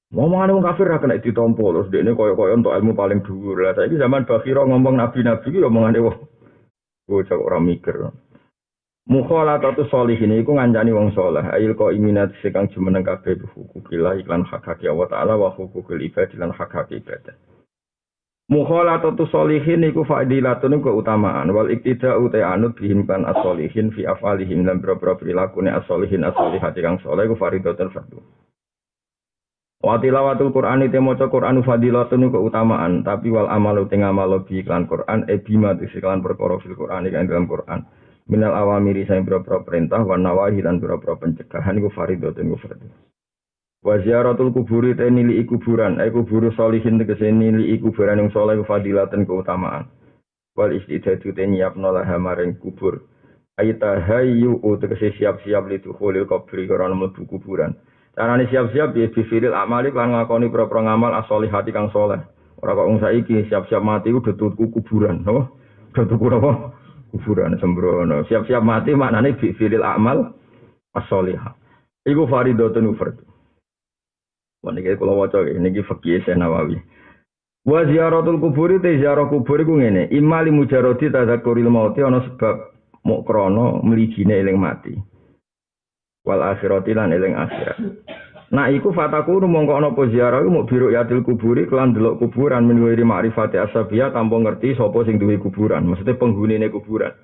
Ngomongane 0.08 0.56
wong 0.56 0.64
kafir 0.64 0.88
ra 0.88 1.04
kena 1.04 1.20
ditampa 1.20 1.60
terus 1.60 1.92
dekne 1.92 2.16
koyo-koyo 2.16 2.56
untuk 2.56 2.72
ilmu 2.72 2.96
paling 2.96 3.20
dhuwur. 3.28 3.60
Lah 3.60 3.76
saiki 3.76 4.00
zaman 4.00 4.24
Bakhira 4.24 4.64
ngomong 4.64 4.96
nabi-nabi 4.96 5.52
ki 5.52 5.60
omongane 5.60 6.00
wong. 6.00 6.16
Bocah 7.08 7.36
ora 7.36 7.60
mikir. 7.60 8.08
Mukhalatatu 9.08 9.88
sholihin 9.92 10.36
iku 10.40 10.56
ngancani 10.56 10.96
wong 10.96 11.12
saleh. 11.12 11.44
Ail 11.52 11.76
kok 11.76 11.92
iminat 11.92 12.32
sekang 12.40 12.72
jumeneng 12.72 13.04
kabeh 13.04 13.40
hukukillah 13.52 14.20
iklan 14.20 14.48
hak 14.48 14.64
hak 14.64 14.84
Allah 14.88 15.08
taala 15.12 15.34
wa 15.36 15.52
hukukil 15.52 16.00
ibad 16.00 16.32
lan 16.40 16.56
hak 16.56 16.72
hak 16.72 16.92
ibadah. 16.92 17.36
Mukhalatatu 18.48 19.28
sholihin 19.28 19.92
iku 19.92 20.08
fadilatun 20.08 20.80
keutamaan 20.80 21.52
wal 21.52 21.68
iktida 21.68 22.16
uta 22.16 22.48
anut 22.48 22.80
bihim 22.80 23.04
kan 23.04 23.28
fi 23.92 24.08
afalihim 24.08 24.64
lan 24.64 24.80
boro 24.80 25.20
prilakune 25.20 25.68
as-sholihin 25.68 26.24
as-sholihati 26.24 26.80
kang 26.80 26.96
saleh 27.04 27.28
iku 27.28 27.36
faridatun 27.36 27.92
fardu. 27.92 28.24
Wa 29.78 30.02
tilawatul 30.02 30.50
Qur'an 30.50 30.82
itu 30.82 30.98
maca 30.98 31.30
Qur'an 31.30 31.62
fadilatun 31.62 32.34
keutamaan 32.34 33.06
tapi 33.06 33.30
wal 33.30 33.46
amalu 33.46 33.86
teng 33.86 34.02
amal 34.02 34.42
bi 34.42 34.66
iklan 34.66 34.90
Qur'an 34.90 35.30
e 35.30 35.38
bima 35.38 35.78
iklan 35.78 36.26
perkara 36.26 36.58
fil 36.66 36.74
Qur'an 36.74 37.06
kan 37.06 37.30
dalam 37.30 37.46
Qur'an. 37.46 37.86
Minal 38.28 38.58
awamiri 38.58 39.06
sayang 39.06 39.24
boro 39.24 39.62
perintah 39.64 40.02
wa 40.02 40.18
nawahi 40.18 40.66
lan 40.66 40.82
boro 40.82 40.98
pencegahan 40.98 41.78
iku 41.78 41.94
faridatun 41.94 42.52
iku 42.52 42.58
fardhu 42.60 42.90
wa 43.88 43.96
ziaratul 44.04 44.52
kuburi 44.52 44.98
te 44.98 45.08
nili 45.08 45.40
kuburan 45.48 46.02
ay 46.02 46.12
kuburu 46.12 46.52
solihin 46.58 47.00
tegese 47.00 47.32
nili 47.32 47.72
kuburan 47.80 48.20
yang 48.20 48.34
saleh 48.34 48.60
fadilatun 48.66 49.30
keutamaan. 49.30 49.88
Wal 50.58 50.74
istidadu 50.74 51.32
te 51.38 51.46
nyiapno 51.46 51.94
laha 51.94 52.18
kubur. 52.58 53.06
Ayta 53.62 54.02
hayyu 54.02 54.58
tegese 54.82 55.14
siap-siap 55.22 55.70
litu 55.70 55.94
khulil 55.94 56.26
kubri 56.26 56.66
karena 56.66 56.98
mlebu 56.98 57.30
kuburan 57.30 57.78
carane 58.18 58.50
siap-siap 58.50 58.98
ya 58.98 59.14
bifiril 59.14 59.54
amali 59.54 59.94
lan 59.94 60.18
ngakoni 60.18 60.50
pro-pro 60.50 60.82
ngamal 60.82 61.14
as-solihati 61.22 61.70
kang 61.70 61.94
soleh 61.94 62.18
ora 62.66 62.74
kok 62.74 62.88
wong 62.90 62.98
saiki 62.98 63.46
siap-siap 63.46 63.86
mati 63.86 64.10
udah 64.10 64.34
tuku 64.34 64.74
kuburan 64.74 65.22
no 65.22 65.54
udah 65.94 66.06
tuku 66.10 66.26
apa 66.34 66.52
kuburan 67.12 67.56
sembrono. 67.60 68.24
Siap-siap 68.28 68.64
mati 68.64 68.92
maknane 68.94 69.36
bi 69.40 69.56
firil 69.56 69.84
amal 69.84 70.36
as-sholihah. 70.96 71.56
Iku 72.08 72.28
fardhu. 72.28 73.24
Wah 74.64 74.72
niki 74.74 74.96
kula 74.98 75.14
waca 75.14 75.44
niki 75.44 75.84
fikih 75.84 76.26
Nawawi. 76.36 76.82
Wa 77.68 77.84
ziaratul 77.84 78.40
kubur 78.40 78.72
te 78.80 78.96
ziarah 78.96 79.28
kubur 79.28 79.60
iku 79.60 79.76
ngene, 79.76 80.08
imali 80.16 80.56
mujarrati 80.56 81.12
tadzakuril 81.12 81.68
mauti 81.68 82.00
ana 82.00 82.24
sebab 82.24 82.72
mok 83.04 83.28
krana 83.28 83.84
mligine 83.84 84.40
eling 84.40 84.56
mati. 84.56 84.96
Wal 86.28 86.44
akhirati 86.44 86.92
lan 86.92 87.16
eling 87.16 87.40
akhirat. 87.40 87.80
Nah 88.52 88.68
iku 88.72 88.92
fataku 88.92 89.40
mongko 89.44 89.80
ana 89.80 89.92
apa 89.92 90.08
ziarah 90.12 90.44
iku 90.44 90.68
biru 90.68 90.88
yatil 90.92 91.24
kuburi 91.24 91.68
kelan 91.68 91.96
delok 91.96 92.20
kuburan 92.20 92.68
minwiri 92.68 93.04
ma'rifati 93.04 93.56
asabiyah 93.56 94.12
tanpa 94.12 94.40
ngerti 94.40 94.76
sapa 94.76 95.08
sing 95.08 95.20
duwe 95.20 95.40
kuburan, 95.40 95.88
maksudnya 95.88 96.20
penghunine 96.20 96.68
kuburan. 96.72 97.16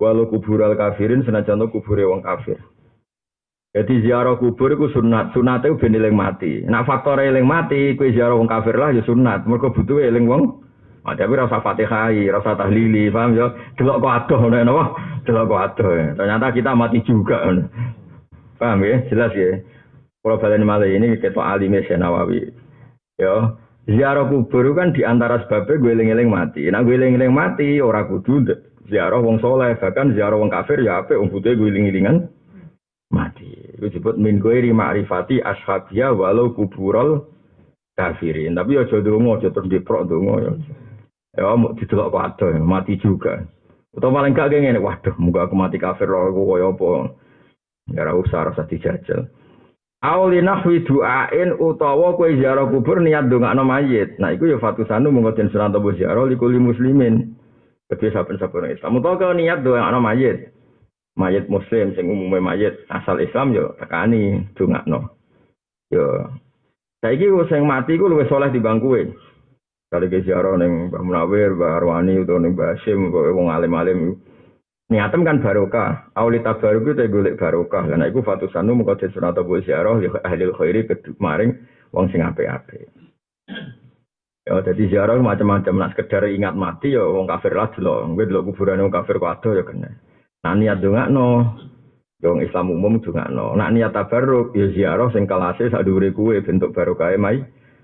Walau 0.00 0.28
kubural 0.28 0.76
kafirin 0.76 1.24
senajan 1.24 1.64
kubure 1.68 2.04
wong 2.08 2.20
kafir. 2.20 2.60
Jadi 3.72 4.04
ziarah 4.04 4.36
kubur 4.36 4.68
iku 4.76 4.92
sunat, 4.92 5.32
sunate 5.32 5.72
ben 5.80 5.96
eling 5.96 6.12
mati. 6.12 6.60
Nah 6.68 6.84
faktor 6.84 7.20
eling 7.20 7.48
mati 7.48 7.96
kuwi 7.96 8.12
ziarah 8.12 8.36
wong 8.36 8.48
kafir 8.48 8.76
lah 8.76 8.92
ya 8.92 9.00
sunat, 9.04 9.48
mergo 9.48 9.72
butuh 9.72 9.96
eling 9.96 10.28
wong 10.28 10.60
Nah, 11.02 11.18
tapi 11.18 11.34
rasa 11.34 11.58
fatihah, 11.58 12.14
rasa 12.30 12.54
tahlili, 12.54 13.10
paham 13.10 13.34
ya? 13.34 13.50
Delok 13.74 14.06
kok 14.06 14.14
adoh, 14.22 14.38
ngono 14.38 14.70
apa? 14.70 14.84
Delok 15.26 15.44
kok 15.50 15.62
adoh. 15.66 15.90
Ternyata 16.14 16.46
kita 16.54 16.78
mati 16.78 17.02
juga. 17.02 17.42
Paham 18.62 18.86
ya? 18.86 19.02
Jelas 19.10 19.34
ya? 19.34 19.58
Kalau 20.22 20.38
balen 20.38 20.62
malah 20.62 20.86
ini 20.86 21.18
kita 21.18 21.42
alime 21.42 21.82
Nawawi. 21.82 22.46
Ya, 23.18 23.58
ziarah 23.90 24.30
kubur 24.30 24.70
kan 24.78 24.94
di 24.94 25.02
antara 25.02 25.42
sebabnya 25.42 25.82
gue 25.82 25.92
eling-eling 25.98 26.30
mati. 26.30 26.70
Nah 26.70 26.86
gue 26.86 26.94
eling-eling 26.94 27.34
mati 27.34 27.82
ora 27.82 28.06
kudu 28.06 28.46
ziarah 28.86 29.18
wong 29.18 29.42
soleh, 29.42 29.74
bahkan 29.82 30.14
ziarah 30.14 30.38
wong 30.38 30.54
kafir 30.54 30.78
ya 30.78 31.02
apa 31.02 31.18
wong 31.18 31.34
butuh 31.34 31.58
gue 31.58 31.74
eling-elingan 31.74 32.30
mati. 33.10 33.50
Itu 33.50 33.90
disebut 33.90 34.14
min 34.14 34.38
gue 34.38 34.62
ma'rifati 34.70 35.42
ashabiyah 35.42 36.14
walau 36.14 36.54
kuburol 36.54 37.26
kafirin. 37.98 38.54
Tapi 38.54 38.78
ya 38.78 38.86
jodoh 38.86 39.18
mau 39.18 39.42
jodoh 39.42 39.66
di 39.66 39.82
pro 39.82 40.06
dongo 40.06 40.38
ya. 40.38 40.52
Ya 41.34 41.50
mau 41.58 41.74
didelok 41.74 42.38
kok 42.38 42.62
mati 42.62 42.94
juga. 43.02 43.42
Atau 43.92 44.08
paling 44.08 44.32
gak 44.32 44.56
ngene, 44.56 44.80
waduh, 44.80 45.12
muga 45.20 45.44
aku 45.44 45.52
mati 45.52 45.76
kafir 45.76 46.08
lho, 46.08 46.32
aku 46.32 46.48
koyo 46.48 46.72
apa. 46.72 47.12
Ya 47.92 48.02
ora 48.02 48.16
usah 48.16 48.48
rasa 48.48 48.64
dijajal. 48.68 49.28
Auli 50.02 50.42
nahwi 50.42 50.82
du'ain 50.82 51.54
utawa 51.62 52.18
kowe 52.18 52.26
ziarah 52.34 52.66
kubur 52.66 52.98
niat 52.98 53.30
ndongakno 53.30 53.62
mayit. 53.62 54.18
Nah 54.18 54.34
iku 54.34 54.50
ya 54.50 54.58
fatusanu 54.58 55.14
monggo 55.14 55.30
den 55.38 55.46
sunan 55.54 55.70
tobo 55.70 55.94
ziarah 55.94 56.26
likuli 56.26 56.58
muslimin. 56.58 57.38
Kedhe 57.86 58.10
saben-saben 58.10 58.74
Islam 58.74 58.98
utawa 58.98 59.14
kowe 59.14 59.34
niat 59.36 59.62
ndongakno 59.62 60.02
mayit. 60.02 60.50
Mayit 61.14 61.46
muslim 61.46 61.94
sing 61.94 62.10
umume 62.10 62.42
mayit 62.42 62.82
asal 62.90 63.22
Islam 63.22 63.54
yo 63.54 63.78
ya 63.78 63.86
tekani 63.86 64.42
ndongakno. 64.58 65.12
Yo. 65.94 66.02
Ya. 66.02 66.24
Saiki 67.04 67.30
sing 67.46 67.62
mati 67.62 67.94
ku 67.94 68.10
luwih 68.10 68.26
saleh 68.26 68.50
dibanding 68.50 68.82
kowe. 68.82 69.02
Kali 69.92 70.08
ke 70.08 70.24
ziarah 70.24 70.56
ning 70.56 70.88
Mbah 70.88 71.04
Munawir, 71.04 71.52
Mbah 71.52 71.76
Arwani 71.78 72.16
utawa 72.16 72.40
ning 72.40 72.56
Mbah 72.56 72.80
Hasyim, 72.80 73.12
kok 73.12 73.28
wong 73.36 73.52
alim-alim 73.52 74.16
niatem 74.92 75.24
kan 75.24 75.40
barokah. 75.40 76.12
Auli 76.12 76.44
tabaruk 76.44 76.92
itu 76.92 77.08
golek 77.08 77.40
barokah. 77.40 77.88
Nek 77.88 78.12
iku 78.12 78.20
fatusanu 78.20 78.76
mengko 78.76 79.00
disunat 79.00 79.40
apa 79.40 79.52
ziarah 79.64 79.96
li 79.96 80.12
ahli 80.12 80.44
khairi 80.52 80.84
keduk 80.84 81.16
maring 81.16 81.56
wong 81.96 82.12
sing 82.12 82.20
apik-apik. 82.20 82.92
Ya 84.44 84.60
jadi 84.60 84.82
ziarah 84.92 85.16
macam-macam 85.16 85.74
nak 85.80 85.90
sekedar 85.96 86.28
ingat 86.28 86.52
mati 86.52 86.92
ya 86.92 87.00
wong 87.00 87.24
kafir 87.24 87.56
lah 87.56 87.72
delok. 87.72 88.04
Kowe 88.12 88.24
delok 88.28 88.44
kuburan 88.52 88.84
wong 88.84 88.92
kafir 88.92 89.16
kok 89.16 89.32
ado 89.40 89.50
ya 89.56 89.64
kena. 89.64 89.90
Nah 90.44 90.54
niat 90.54 90.84
dongakno 90.84 91.28
Wong 92.22 92.38
Islam 92.38 92.70
umum 92.70 93.02
dongakno. 93.02 93.58
Nak 93.58 93.72
niat 93.74 93.90
tabarruk 93.90 94.54
ya 94.54 94.70
ziarah 94.70 95.10
sing 95.10 95.26
kelase 95.26 95.72
sak 95.72 95.82
dhuwure 95.82 96.14
kuwe 96.14 96.38
bentuk 96.38 96.70
barokah 96.70 97.10
mai 97.18 97.42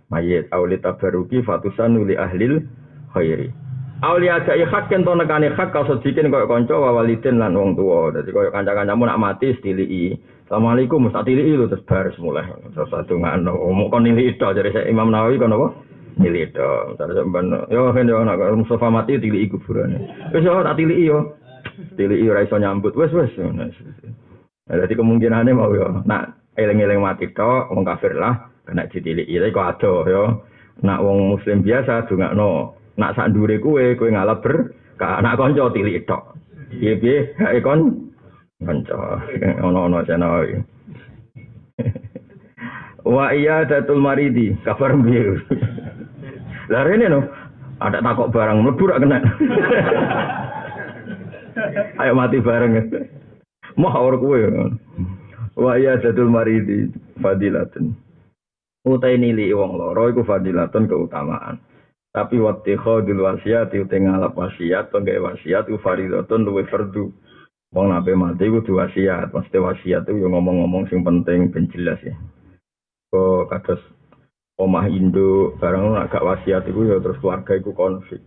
mayit 0.08 0.48
auli 0.52 0.80
tabaruki 0.80 1.44
fatusan 1.44 2.00
li 2.08 2.16
ahlil 2.16 2.64
khairi 3.12 3.67
Aulia 3.98 4.38
ada 4.38 4.54
hak 4.54 4.94
kan 4.94 5.02
to 5.02 5.10
nekane 5.10 5.50
hak 5.50 5.74
kau 5.74 5.82
sedikin 5.82 6.30
kau 6.30 6.46
kanca 6.46 6.78
wa 6.78 7.02
walidin 7.02 7.42
lan 7.42 7.58
wong 7.58 7.74
tua. 7.74 8.14
Dadi 8.14 8.30
kau 8.30 8.46
kanca-kancamu 8.46 9.10
nak 9.10 9.18
mati 9.18 9.58
stilii. 9.58 10.14
Assalamualaikum 10.46 11.10
mesti 11.10 11.26
tilii 11.26 11.58
lu 11.58 11.66
terus 11.66 11.82
bar 11.82 12.06
mulai. 12.22 12.46
Terus 12.72 12.88
satu 12.94 13.18
ngano 13.18 13.58
mau 13.74 13.90
kon 13.90 14.06
itu 14.06 14.38
dari 14.38 14.70
saya 14.70 14.86
Imam 14.86 15.10
Nawawi 15.10 15.42
kon 15.42 15.50
apa? 15.50 15.66
Nili 16.22 16.46
itu. 16.46 16.70
Terus 16.94 17.14
sampean 17.18 17.50
yo 17.74 17.90
kan 17.90 18.06
yo 18.06 18.22
nak 18.22 18.38
Mustafa 18.54 18.86
mati 18.86 19.18
tilii 19.18 19.50
kuburan. 19.50 19.98
Wis 20.30 20.46
yo 20.46 20.62
tak 20.62 20.78
tilii 20.78 21.10
yo. 21.10 21.34
Tilii 21.98 22.30
ora 22.30 22.46
iso 22.46 22.54
nyambut. 22.54 22.94
Wis. 22.94 23.10
Nah, 23.10 24.76
jadi 24.84 24.94
kemungkinannya 24.94 25.58
mau 25.58 25.74
yo. 25.74 26.06
Nak 26.06 26.54
eling-eling 26.54 27.02
mati 27.02 27.30
tok 27.34 27.74
wong 27.74 27.82
kafir 27.82 28.14
lah 28.14 28.50
kena 28.68 28.84
ditiliki 28.90 29.40
tapi 29.40 29.54
kok 29.54 29.68
ado 29.80 29.92
ya 30.04 30.22
nak 30.84 31.00
wong 31.00 31.32
muslim 31.32 31.64
biasa 31.64 32.04
no 32.36 32.76
nak 32.98 33.14
sak 33.14 33.30
ndure 33.30 33.62
kuwe 33.62 33.94
kowe 33.94 34.10
ngalap 34.10 34.42
ber 34.42 34.74
anak 34.98 35.38
kanca 35.38 35.70
tilik 35.70 36.02
tok. 36.04 36.34
Piye 36.74 36.98
piye? 36.98 37.30
Hae 37.38 37.62
kon? 37.62 38.10
Kanca. 38.58 39.22
Ono-ono 39.62 40.02
channel 40.02 40.66
wa 43.14 43.30
iya 43.30 43.62
datul 43.64 44.02
maridi. 44.02 44.50
Kabar 44.66 44.98
biru 44.98 45.38
lah 46.74 46.82
rene 46.84 47.06
no 47.08 47.22
ada 47.78 48.02
takok 48.02 48.34
barang 48.34 48.66
mlebu 48.66 48.84
rak 48.90 49.00
kena. 49.00 49.18
Ayo 52.02 52.12
mati 52.18 52.42
bareng. 52.42 52.82
Mau 53.78 53.94
ora 53.94 54.18
kuwe 54.18 54.42
wa 55.54 55.72
iya 55.78 56.02
datul 56.02 56.28
maridi 56.28 56.90
fadilatun. 57.22 57.94
Utai 58.82 59.22
nili 59.22 59.54
wong 59.54 59.78
loro 59.78 60.10
iku 60.10 60.26
fadilatun 60.26 60.90
keutamaan. 60.90 61.62
Tapi 62.08 62.40
waktu 62.40 62.80
khodul 62.80 63.20
wasiat 63.28 63.68
itu 63.76 63.84
ngalap 63.84 64.32
wasiat, 64.32 64.88
tonggai 64.88 65.20
wasiat 65.20 65.68
itu 65.68 65.76
faridatun 65.78 66.44
luwe 66.48 66.64
fardu. 66.64 67.12
Wong 67.68 67.92
nabe 67.92 68.16
mati 68.16 68.48
itu 68.48 68.72
wasiat, 68.80 69.28
pasti 69.28 69.60
wasiat 69.60 70.08
itu 70.08 70.24
yang 70.24 70.32
ngomong-ngomong 70.32 70.88
sing 70.88 71.04
penting 71.04 71.52
ben 71.52 71.68
jelas 71.68 72.00
ya. 72.00 72.16
Kok 73.12 73.52
kados 73.52 73.80
omah 74.56 74.88
Indo 74.88 75.52
barang 75.60 76.00
agak 76.00 76.24
wasiat 76.24 76.64
itu 76.64 76.88
ya 76.88 76.96
terus 76.98 77.20
keluarga 77.20 77.52
itu 77.60 77.76
konflik. 77.76 78.24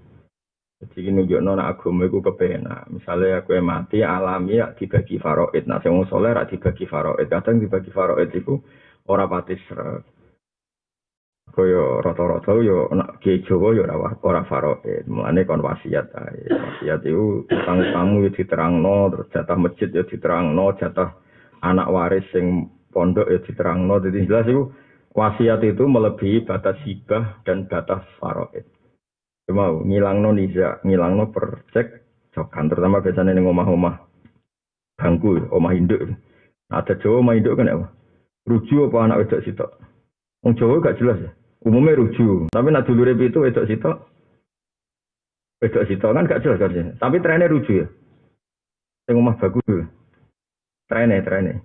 Jadi 0.82 1.14
nunjuk 1.14 1.42
nona 1.46 1.70
agama 1.70 2.10
itu 2.10 2.26
kepenak. 2.26 2.90
Misalnya 2.90 3.46
aku 3.46 3.54
yang 3.54 3.70
mati 3.70 4.02
alami 4.02 4.58
ya 4.58 4.74
dibagi 4.74 5.22
faroid. 5.22 5.70
Nah, 5.70 5.78
mau 5.94 6.10
soleh 6.10 6.34
dibagi 6.50 6.90
faroid. 6.90 7.30
Kadang 7.30 7.62
dibagi 7.62 7.94
faroid 7.94 8.34
itu 8.34 8.58
orang 9.06 9.30
pati 9.30 9.62
kaya 11.52 12.00
rata-rata 12.00 12.56
yo 12.64 12.88
nak 12.96 13.20
kiai 13.20 13.44
Jawa 13.44 13.76
yo 13.76 13.84
ora 13.84 14.16
ora 14.24 14.42
faraid. 14.48 15.08
Mulane 15.08 15.44
kon 15.44 15.60
wasiat 15.60 16.08
ae. 16.16 16.48
Wasiat 16.48 17.04
iku 17.04 17.44
utang 17.46 17.80
kamu 17.92 18.28
yo 18.28 18.30
diterangno, 18.32 19.12
terus 19.12 19.28
jatah 19.36 19.58
masjid 19.60 19.90
yo 19.92 20.04
diterangno, 20.08 20.76
jatah 20.80 21.12
anak 21.62 21.92
waris 21.92 22.26
sing 22.32 22.72
pondok 22.90 23.28
yo 23.28 23.40
diterangno. 23.44 24.00
Jadi 24.00 24.28
jelas 24.28 24.48
iku 24.48 24.72
wasiat 25.12 25.60
itu 25.68 25.84
melebihi 25.84 26.48
batas 26.48 26.80
hibah 26.88 27.44
dan 27.44 27.68
batas 27.68 28.02
faraid. 28.18 28.64
Cuma 29.46 29.76
ngilangno 29.84 30.32
niza, 30.32 30.80
ngilangno 30.88 31.30
percek 31.30 31.88
jokan 32.32 32.72
terutama 32.72 33.04
biasanya 33.04 33.36
ning 33.36 33.44
omah-omah 33.44 34.08
bangku, 34.96 35.52
omah 35.52 35.74
induk. 35.76 36.00
Ada 36.72 36.96
Jawa 37.04 37.20
omah 37.20 37.36
induk 37.36 37.60
kan 37.60 37.68
apa? 37.68 37.88
Rujuk 38.48 38.90
apa 38.90 38.98
anak 39.04 39.20
wedok 39.28 39.44
sitok? 39.44 39.72
Wong 40.42 40.58
Jawa 40.58 40.82
gak 40.82 40.98
jelas 40.98 41.20
ya. 41.22 41.32
Umumnya 41.62 41.98
rujuk. 41.98 42.50
Tapi 42.50 42.68
nak 42.74 42.90
dulu 42.90 43.06
itu 43.06 43.38
wedok 43.38 43.68
sitok. 43.70 43.98
Wedok 45.62 45.86
sitok 45.86 46.12
kan 46.18 46.26
gak 46.26 46.42
jelas 46.42 46.58
kan. 46.58 46.98
Tapi 46.98 47.22
trennya 47.22 47.52
rujuk 47.54 47.86
ya. 47.86 47.88
Yang 49.06 49.16
rumah 49.22 49.36
bagus. 49.38 49.86
Trennya, 50.90 51.22
trennya. 51.22 51.62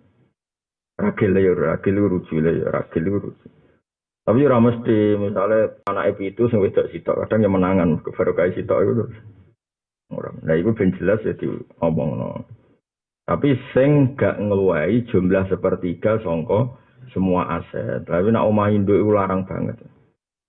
Ragil 0.96 1.36
ya, 1.36 1.52
ragil 1.52 1.96
rujuk 1.96 2.40
ya, 2.40 2.52
ragil 2.68 3.04
rujuk. 3.08 3.36
Tapi 4.26 4.42
ora 4.42 4.58
mesti 4.58 5.14
misalnya 5.16 5.78
anak 5.86 6.18
itu 6.18 6.50
sing 6.50 6.58
wedok 6.58 6.90
sitok 6.90 7.24
kadang 7.24 7.46
yang 7.46 7.54
menangan 7.54 8.02
ke 8.02 8.10
barokah 8.10 8.50
sitok 8.52 8.82
itu. 8.82 9.04
Orang. 10.10 10.42
Nah 10.42 10.54
itu 10.58 10.70
ben 10.74 10.94
jelas 10.98 11.22
ya 11.22 11.34
ngomong 11.78 12.10
no. 12.18 12.30
Tapi 13.26 13.58
sing 13.74 14.14
gak 14.14 14.38
ngeluai 14.38 15.06
jumlah 15.10 15.50
sepertiga 15.50 16.22
songko 16.22 16.78
semua 17.10 17.60
aset. 17.60 18.02
Tapi 18.06 18.30
nak 18.30 18.46
omah 18.46 18.70
induk 18.70 18.98
itu 18.98 19.10
larang 19.12 19.46
banget. 19.46 19.78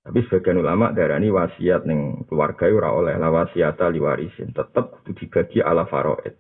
Tapi 0.07 0.23
sebagian 0.23 0.63
ulama 0.63 0.95
darani 0.95 1.27
wasiat 1.27 1.83
ning 1.83 2.23
keluarga 2.31 2.71
ora 2.71 2.95
oleh 2.95 3.19
la 3.19 3.27
wasiata 3.27 3.91
liwarisin, 3.91 4.55
tetep 4.55 5.03
kudu 5.03 5.11
dibagi 5.19 5.59
ala 5.59 5.83
faraid. 5.83 6.31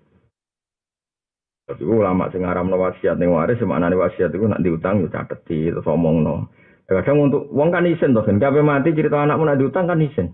Tapi 1.67 1.83
ulama 1.83 2.31
sing 2.31 2.47
ngaramno 2.47 2.79
wasiat 2.79 3.19
ning 3.19 3.35
waris 3.35 3.59
maknane 3.59 3.99
wasiat 3.99 4.31
iku 4.31 4.47
nak 4.47 4.63
diutang 4.63 5.03
yo 5.03 5.11
cateti 5.11 5.67
terus 5.67 5.83
omongno. 5.83 6.47
Kadang 6.87 7.27
untuk 7.27 7.51
wong 7.51 7.75
kan 7.75 7.83
isin 7.83 8.15
to 8.15 8.23
kan 8.23 8.39
kabeh 8.39 8.63
mati 8.63 8.95
cerita 8.95 9.19
anakmu 9.19 9.43
nak 9.43 9.59
diutang 9.59 9.83
kan 9.83 9.99
isin. 9.99 10.31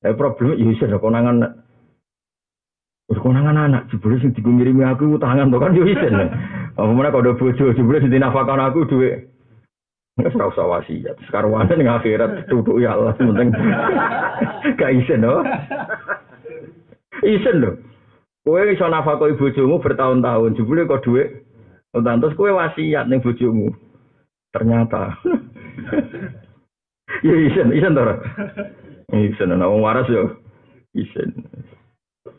Tapi 0.00 0.16
problem 0.16 0.56
yo 0.56 0.72
isin 0.72 0.96
konangan 0.96 1.60
konangan 3.20 3.68
anak 3.68 3.92
jebule 3.92 4.16
sing 4.16 4.32
digungirimi 4.32 4.80
aku 4.80 5.20
utangan 5.20 5.52
to 5.52 5.60
kan 5.60 5.76
isin. 5.76 6.14
Apa 6.72 6.88
mana 6.88 7.12
kalau 7.12 7.36
bojo 7.36 7.76
jebule 7.76 8.00
sing 8.00 8.08
dinafakon 8.08 8.60
aku 8.60 8.88
duit. 8.88 9.28
Nggak 10.16 10.36
usah 10.36 10.48
usah 10.52 10.66
wasiat. 10.68 11.16
Sekarang 11.28 11.56
wanda 11.56 11.72
nih 11.72 11.88
akhirat 11.88 12.48
tutup 12.48 12.76
ya 12.76 12.96
Allah 12.96 13.16
penting. 13.16 13.48
Gak 14.80 14.92
isen 14.92 15.24
loh. 15.24 15.40
Isen 17.24 17.64
loh. 17.64 17.80
Kue 18.44 18.60
iso 18.76 18.84
nafakoi 18.92 19.40
bojomu 19.40 19.80
bertahun-tahun. 19.80 20.56
Jebule 20.60 20.84
kok 20.84 21.04
duit. 21.08 21.48
Utang 21.96 22.20
terus 22.20 22.36
kue 22.36 22.52
wasiat 22.52 23.08
nih 23.08 23.24
bojomu. 23.24 23.72
Ternyata. 24.52 25.16
ya 27.26 27.34
isen, 27.48 27.72
isen 27.72 27.96
toh. 27.96 28.20
Isen, 29.16 29.48
nah 29.48 29.72
waras 29.72 30.08
yo. 30.12 30.44
Isen. 30.92 31.32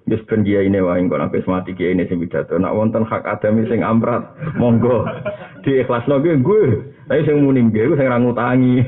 Wis 0.03 0.19
ben 0.27 0.43
kiai 0.43 0.67
ini 0.67 0.83
wae 0.83 0.99
kok 1.07 1.15
nek 1.15 1.31
mati 1.47 1.71
ini 1.79 2.03
sing 2.11 2.19
pidato. 2.19 2.59
Nak 2.59 2.75
wonten 2.75 3.07
hak 3.07 3.23
adami 3.23 3.63
sing 3.71 3.87
amrat, 3.87 4.35
monggo 4.59 5.07
diikhlasno 5.63 6.19
kuwi 6.19 6.43
gue. 6.43 6.63
Tapi 7.07 7.23
sing 7.23 7.39
muni 7.39 7.71
nggih 7.71 7.95
sing 7.95 8.07
ra 8.11 8.19
ngutangi. 8.19 8.83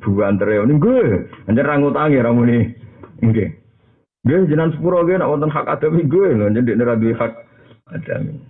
Buan 0.00 0.40
tere 0.40 0.64
ning 0.64 0.80
gue. 0.80 1.28
Anjen 1.44 1.68
ra 1.68 1.76
ngutangi 1.76 2.24
ra 2.24 2.32
muni 2.32 2.72
nggih. 3.20 3.48
Nggih 4.24 4.48
jenengan 4.48 4.72
sepuro 4.72 5.04
nggih 5.04 5.20
nek 5.20 5.28
wonten 5.28 5.52
hak 5.52 5.68
adami 5.68 6.08
gue 6.08 6.28
lho 6.32 6.48
njen 6.48 6.64
nek 6.64 6.88
ra 6.88 6.96
duwe 6.96 7.12
hak 7.12 7.32
adami. 7.92 8.40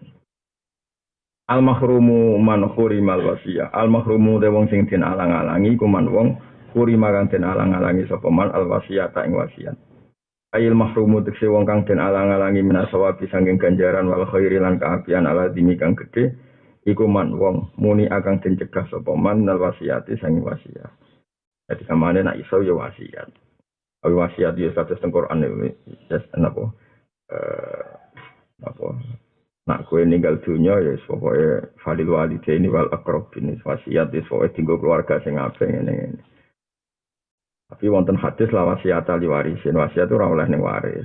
Al 1.50 1.58
mahrumu 1.58 2.38
man 2.38 2.70
khurimal 2.70 3.34
wasiyah. 3.34 3.74
Al 3.74 3.90
mahrumu 3.90 4.38
de 4.38 4.46
wong 4.46 4.70
sing 4.70 4.86
den 4.86 5.02
alang-alangi 5.02 5.74
kuman 5.74 6.06
wong 6.06 6.38
khurima 6.70 7.10
kang 7.10 7.26
den 7.34 7.42
alang-alangi 7.42 8.06
sapa 8.06 8.30
man 8.30 8.54
al 8.54 8.70
wasiyah 8.70 9.10
ta 9.10 9.26
ing 9.26 9.34
wasiat. 9.34 9.74
Ayil 10.54 10.70
mahrumu 10.70 11.18
tekse 11.26 11.50
wong 11.50 11.66
kang 11.66 11.82
den 11.82 11.98
alang-alangi 11.98 12.62
minasawabi 12.62 13.26
sanging 13.26 13.58
ganjaran 13.58 14.06
wal 14.06 14.22
khairi 14.30 14.62
lan 14.62 14.78
kaapian 14.78 15.26
ala 15.26 15.50
dini 15.50 15.74
kang 15.74 15.98
gede 15.98 16.30
iku 16.86 17.10
man 17.10 17.34
wong 17.34 17.74
muni 17.74 18.06
akan 18.06 18.38
den 18.38 18.54
cegah 18.54 18.86
sapa 18.86 19.18
man 19.18 19.42
nal 19.42 19.58
wasiati 19.58 20.14
sangi 20.22 20.38
wasiat. 20.38 20.94
Jadi 21.66 21.82
kamane 21.90 22.22
nak 22.22 22.38
iso 22.38 22.62
ya 22.62 22.70
wasiat. 22.70 23.34
Awi 24.06 24.14
wasiat 24.14 24.54
ya 24.54 24.70
status 24.70 25.02
teng 25.02 25.10
Quran 25.10 25.42
ya 25.42 26.22
napa 26.38 26.70
eh 27.34 27.82
apa 28.62 28.86
nak 29.66 29.90
kue 29.90 30.06
ninggal 30.06 30.38
dunia 30.38 30.78
ya 30.78 30.94
pokoknya 31.08 31.66
falil 31.82 32.14
walidaini 32.14 32.70
wal 32.70 32.86
akrobin 32.94 33.58
wasiat 33.58 34.12
ya 34.12 34.22
pokoknya 34.22 34.54
tinggal 34.54 34.78
keluarga 34.78 35.18
sing 35.26 35.34
apik 35.34 35.66
ngene 35.66 36.14
tapi 37.84 37.92
wonten 37.92 38.16
hadis 38.16 38.48
lah 38.48 38.64
wasiat 38.64 39.04
ali 39.12 39.28
warisin. 39.28 39.76
Wasiat 39.76 40.08
itu 40.08 40.16
oleh 40.16 40.48
ning 40.48 40.64
waris. 40.64 41.04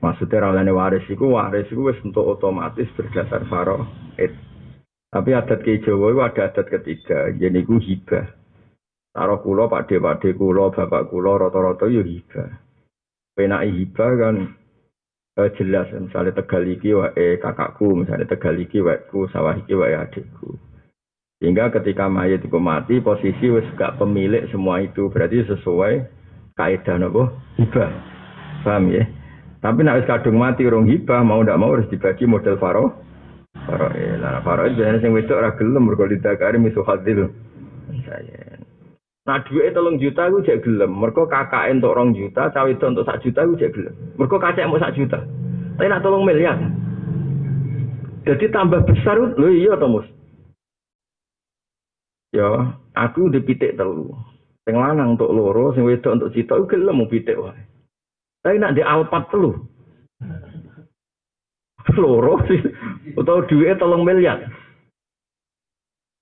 Maksudnya 0.00 0.48
oleh 0.48 0.64
ning 0.64 0.72
waris 0.72 1.04
iku 1.04 1.36
waris 1.36 1.68
iku 1.68 1.92
wis 1.92 2.00
untuk 2.00 2.24
otomatis 2.24 2.88
berdasar 2.96 3.44
faraid. 3.44 4.32
Tapi 5.12 5.30
adat 5.36 5.60
ke 5.60 5.84
Jawa 5.84 6.16
itu 6.16 6.20
ada 6.24 6.48
adat 6.48 6.66
ketiga, 6.72 7.28
jadi 7.36 7.60
ku 7.68 7.76
hibah. 7.76 8.24
Taruh 9.12 9.44
kulo, 9.44 9.68
pakde 9.68 10.00
pakde 10.00 10.32
kulo, 10.32 10.72
bapak 10.72 11.12
kulo, 11.12 11.44
roto-roto 11.44 11.92
yo 11.92 12.00
hibah. 12.00 12.56
Penai 13.36 13.68
hibah 13.68 14.10
kan 14.16 14.36
eh, 15.36 15.50
jelas 15.60 15.92
misalnya 15.92 16.40
tegal 16.40 16.64
iki 16.64 16.96
wae 16.96 17.36
kakakku, 17.36 18.00
misalnya 18.00 18.24
tegal 18.24 18.56
iki 18.56 18.80
wae 18.80 18.96
sawah 19.28 19.52
iki 19.60 19.76
wae 19.76 19.92
adikku. 19.92 20.56
Sehingga 21.36 21.68
ketika 21.68 22.08
mayat 22.08 22.40
itu 22.40 22.56
mati, 22.56 22.96
posisi 23.04 23.52
wis 23.52 23.68
gak 23.76 24.00
pemilik 24.00 24.48
semua 24.48 24.80
itu. 24.80 25.12
Berarti 25.12 25.44
sesuai 25.44 26.08
kaidah 26.56 26.96
nopo 26.96 27.28
hibah. 27.60 27.92
Paham 28.64 28.88
ya? 28.88 29.04
Tapi 29.60 29.84
nak 29.84 30.00
wis 30.00 30.08
kadung 30.08 30.40
mati 30.40 30.64
rong 30.64 30.88
hibah, 30.88 31.20
mau 31.20 31.44
ndak 31.44 31.60
mau 31.60 31.76
harus 31.76 31.88
dibagi 31.92 32.24
model 32.24 32.56
faro. 32.56 32.88
Faro 33.68 33.92
eh, 33.92 34.16
lah 34.16 34.40
faro 34.40 34.64
itu 34.64 34.80
biasanya 34.80 35.00
sing 35.04 35.12
wedok 35.12 35.36
ora 35.36 35.50
gelem 35.60 35.84
mergo 35.84 36.08
didakari 36.08 36.56
misu 36.56 36.80
hadil. 36.88 37.28
Saya. 38.08 38.56
Nah 39.26 39.42
duit 39.42 39.74
tolong 39.74 39.98
juta 39.98 40.30
gue 40.30 40.46
jek 40.46 40.62
gelem. 40.64 40.94
Mergo 40.94 41.28
kakak 41.28 41.68
untuk 41.68 41.98
rong 41.98 42.14
juta, 42.14 42.48
cawe 42.48 42.70
itu 42.70 42.84
untuk 42.86 43.04
sak 43.04 43.20
juta 43.20 43.44
gue 43.44 43.60
jek 43.60 43.74
gelem. 43.76 43.94
Mergo 44.16 44.40
kakek 44.40 44.70
mau 44.70 44.80
sak 44.80 44.94
juta. 44.96 45.20
Tapi 45.76 45.90
nak 45.92 46.00
tolong 46.00 46.24
miliar. 46.24 46.56
Jadi 48.24 48.48
tambah 48.54 48.86
besar, 48.86 49.18
lho 49.18 49.48
iya 49.52 49.76
to 49.76 49.86
mus. 49.86 50.06
Ya, 52.36 52.76
aku 52.92 53.32
di 53.32 53.40
pitik 53.40 53.80
telu. 53.80 54.12
Sing 54.68 54.76
lanang 54.76 55.16
untuk 55.16 55.32
loro, 55.32 55.72
sing 55.72 55.88
wedok 55.88 56.20
untuk 56.20 56.36
aku 56.36 56.68
gelem 56.68 57.00
mau 57.00 57.08
pitik 57.08 57.40
wae. 57.40 57.56
Tapi 58.44 58.60
nak 58.60 58.76
di 58.76 58.84
alpat 58.84 59.32
telu. 59.32 59.56
Loro 62.02 62.36
sih, 62.44 62.60
atau 63.16 63.46
duit 63.48 63.78
tolong 63.80 64.04
miliar. 64.04 64.42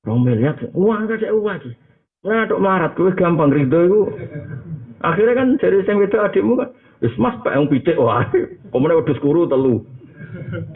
Tolong 0.06 0.22
miliar, 0.22 0.54
uang 0.76 1.10
gak 1.10 1.24
uang 1.24 1.50
lagi. 1.50 1.72
Nah, 2.22 2.46
dok 2.46 2.62
marat, 2.62 2.94
gue 2.94 3.10
gampang 3.18 3.50
ridho 3.50 3.80
itu. 3.82 4.02
Akhirnya 5.02 5.34
kan 5.34 5.48
dari 5.58 5.82
sing 5.82 5.98
wedok 5.98 6.30
adikmu 6.30 6.62
kan, 6.62 6.70
wis 7.02 7.16
mas 7.18 7.34
pak 7.42 7.58
yang 7.58 7.66
pitik 7.66 7.98
wah, 7.98 8.22
komune 8.70 8.94
wedhus 8.94 9.18
kuru 9.18 9.50
telu. 9.50 9.82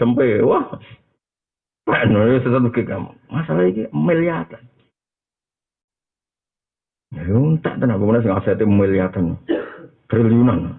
Cempe, 0.02 0.42
wah. 0.42 0.66
Pak, 1.86 2.10
no, 2.10 2.26
sesat 2.42 2.64
kamu. 2.74 3.12
Masalah 3.30 3.64
ini 3.70 3.86
miliaran. 3.94 4.60
Ya 7.14 7.24
entek 7.24 7.80
tenan 7.80 7.96
kemudian 7.96 8.24
sing 8.24 8.34
asete 8.36 8.64
miliaran. 8.68 9.40
Triliunan. 10.08 10.76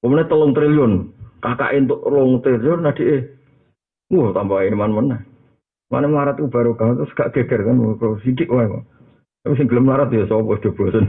Kemudian 0.00 0.28
telung 0.28 0.52
triliun. 0.56 0.92
Kakak 1.38 1.76
untuk 1.76 2.02
rong 2.08 2.40
triliun 2.40 2.80
nadi 2.82 3.04
eh. 3.04 3.22
Wah 4.08 4.32
tambah 4.32 4.64
iman 4.64 4.92
mana. 4.92 5.18
Mana 5.88 6.08
melarat 6.08 6.36
itu 6.36 6.48
baru 6.52 6.76
kan 6.76 7.00
terus 7.00 7.12
gak 7.16 7.32
geger 7.32 7.64
kan 7.64 7.80
sidik 8.24 8.52
wae 8.52 8.68
kok. 8.68 8.84
Tapi 9.44 9.54
sing 9.56 9.68
gelem 9.68 9.88
melarat 9.88 10.12
ya 10.12 10.28
sapa 10.28 10.60
do 10.60 10.70
bosen. 10.76 11.04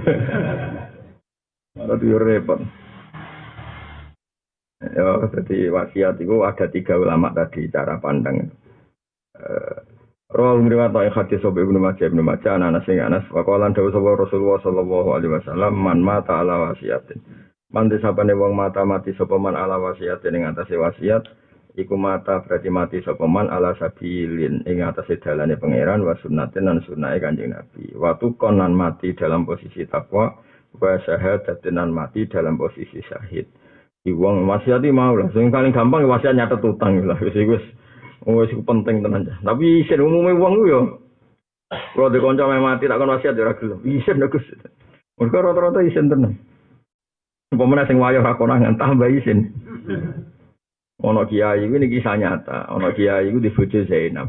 Melarat 1.76 2.00
yo 2.04 2.18
repot. 2.20 2.60
Ya, 4.80 5.28
jadi 5.36 5.68
wasiat 5.76 6.24
itu 6.24 6.40
ada 6.40 6.72
tiga 6.72 6.96
ulama 6.96 7.36
tadi 7.36 7.68
cara 7.68 8.00
pandang. 8.00 8.48
Rawal 10.30 10.62
ngriwat 10.62 10.94
ta 10.94 11.10
hadis 11.10 11.42
sobe 11.42 11.66
Ibnu 11.66 11.82
Majah 11.82 12.06
Ibnu 12.06 12.22
Majah 12.22 12.62
anak 12.62 12.86
sing 12.86 13.02
Anas 13.02 13.26
waqalan 13.34 13.74
dawuh 13.74 13.90
sapa 13.90 14.14
Rasulullah 14.14 14.62
sallallahu 14.62 15.10
alaihi 15.18 15.34
wasallam 15.34 15.74
man 15.74 16.06
mata 16.06 16.38
ala 16.38 16.70
wasiatin. 16.70 17.18
Man 17.74 17.90
disapane 17.90 18.38
wong 18.38 18.54
mata 18.54 18.86
mati 18.86 19.10
sapa 19.18 19.42
man 19.42 19.58
ala 19.58 19.82
wasiatin 19.82 20.38
ing 20.38 20.46
atase 20.46 20.78
wasiat 20.78 21.26
iku 21.74 21.98
mata 21.98 22.46
berarti 22.46 22.70
mati 22.70 23.02
sapa 23.02 23.26
man 23.26 23.50
ala 23.50 23.74
sabilin 23.82 24.62
ing 24.70 24.86
atase 24.86 25.18
dalane 25.18 25.58
pangeran 25.58 26.06
wa 26.06 26.14
sunnatin 26.22 26.62
lan 26.62 26.78
sunnahe 26.86 27.18
Kanjeng 27.18 27.50
Nabi. 27.50 27.98
Watu 27.98 28.38
konan 28.38 28.78
mati 28.78 29.18
dalam 29.18 29.50
posisi 29.50 29.90
takwa 29.90 30.30
wa 30.78 30.94
syahadatin 31.10 31.82
mati 31.90 32.30
dalam 32.30 32.54
posisi 32.54 33.02
syahid. 33.02 33.50
Di 34.06 34.14
wong 34.14 34.46
wasiati 34.46 34.94
mau 34.94 35.18
lah, 35.18 35.34
sing 35.34 35.50
paling 35.50 35.74
gampang 35.74 36.06
wasiat 36.06 36.38
nyatet 36.38 36.62
utang 36.62 37.02
lah 37.02 37.18
wis 37.18 37.34
wis 37.34 37.66
Oh, 38.28 38.44
itu 38.44 38.60
penting 38.68 39.00
tenan. 39.00 39.32
Tapi 39.40 39.86
isin 39.86 40.04
umumnya 40.04 40.36
uang 40.36 40.54
lu 40.60 40.64
yo. 40.68 40.82
Kalau 41.70 42.10
di 42.10 42.20
konco 42.20 42.50
mati 42.50 42.90
tak 42.90 42.98
kon 42.98 43.14
wasiat 43.14 43.38
ya 43.38 43.54
gelem. 43.56 43.80
Isin 43.86 44.20
Gus. 44.26 44.46
Mergo 45.16 45.38
rata-rata 45.40 45.80
isin 45.86 46.12
tenan. 46.12 46.36
Umpamane 47.54 47.88
sing 47.88 48.02
wayah 48.02 48.26
konangan 48.36 48.76
tambah 48.76 49.08
isin. 49.08 49.54
Ono 51.00 51.24
kiai 51.24 51.64
ini 51.64 51.88
kisah 51.88 52.20
nyata. 52.20 52.68
Ono 52.76 52.92
kiai 52.92 53.32
itu 53.32 53.40
di 53.40 53.54
bojo 53.56 53.80
Zainab. 53.88 54.28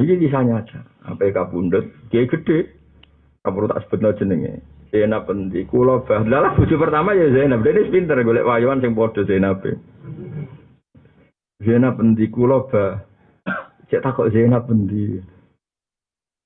Ini 0.00 0.16
kisah 0.16 0.42
nyata. 0.46 0.80
Apa 1.12 1.28
kabundut, 1.28 1.84
kiai 2.08 2.24
gede. 2.24 2.72
Kamu 3.44 3.68
tak 3.68 3.84
sebut 3.86 4.16
jenenge. 4.16 4.64
Zainab 4.90 5.28
endi 5.28 5.68
kula 5.68 6.02
bah. 6.08 6.24
Lah 6.24 6.56
bojo 6.56 6.74
pertama 6.80 7.12
ya 7.12 7.28
Zainab. 7.30 7.60
Dene 7.60 7.90
pinter 7.92 8.16
golek 8.24 8.48
wayuan 8.48 8.80
sing 8.80 8.96
padha 8.96 9.22
Zainab. 9.28 9.60
Zainab 11.66 11.98
endi 11.98 12.30
kula 12.30 12.62
ba 12.70 13.02
cek 13.90 14.02
takok 14.06 14.30
Zainab 14.30 14.70
endi 14.70 15.18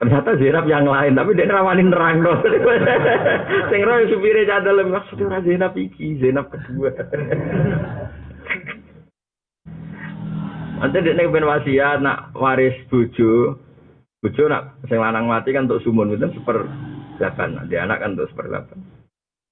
Ternyata 0.01 0.33
Zainab 0.41 0.65
yang 0.65 0.89
lain, 0.89 1.13
tapi 1.13 1.37
dia 1.37 1.45
rawani 1.45 1.85
nerang 1.85 2.25
dong. 2.25 2.41
Sing 3.69 3.85
roh 3.85 4.01
supire 4.09 4.49
cadel 4.49 4.81
maksudnya 4.89 5.29
ora 5.29 5.45
Zainab 5.45 5.77
iki, 5.77 6.17
Zainab 6.17 6.49
kedua. 6.49 6.89
Nanti 10.81 11.05
dia 11.05 11.29
ben 11.29 11.45
wasiat 11.45 12.01
nak 12.01 12.33
waris 12.33 12.73
bojo. 12.89 13.61
Bojo 14.25 14.43
nak 14.49 14.81
sing 14.89 14.97
lanang 14.97 15.29
mati 15.29 15.53
kan 15.53 15.69
untuk 15.69 15.85
sumun 15.85 16.17
itu 16.17 16.33
seper 16.33 16.65
delapan. 17.21 17.61
Dia 17.69 17.85
anak 17.85 18.01
kan 18.01 18.17
untuk 18.17 18.33
seper 18.33 18.49
delapan. 18.49 18.81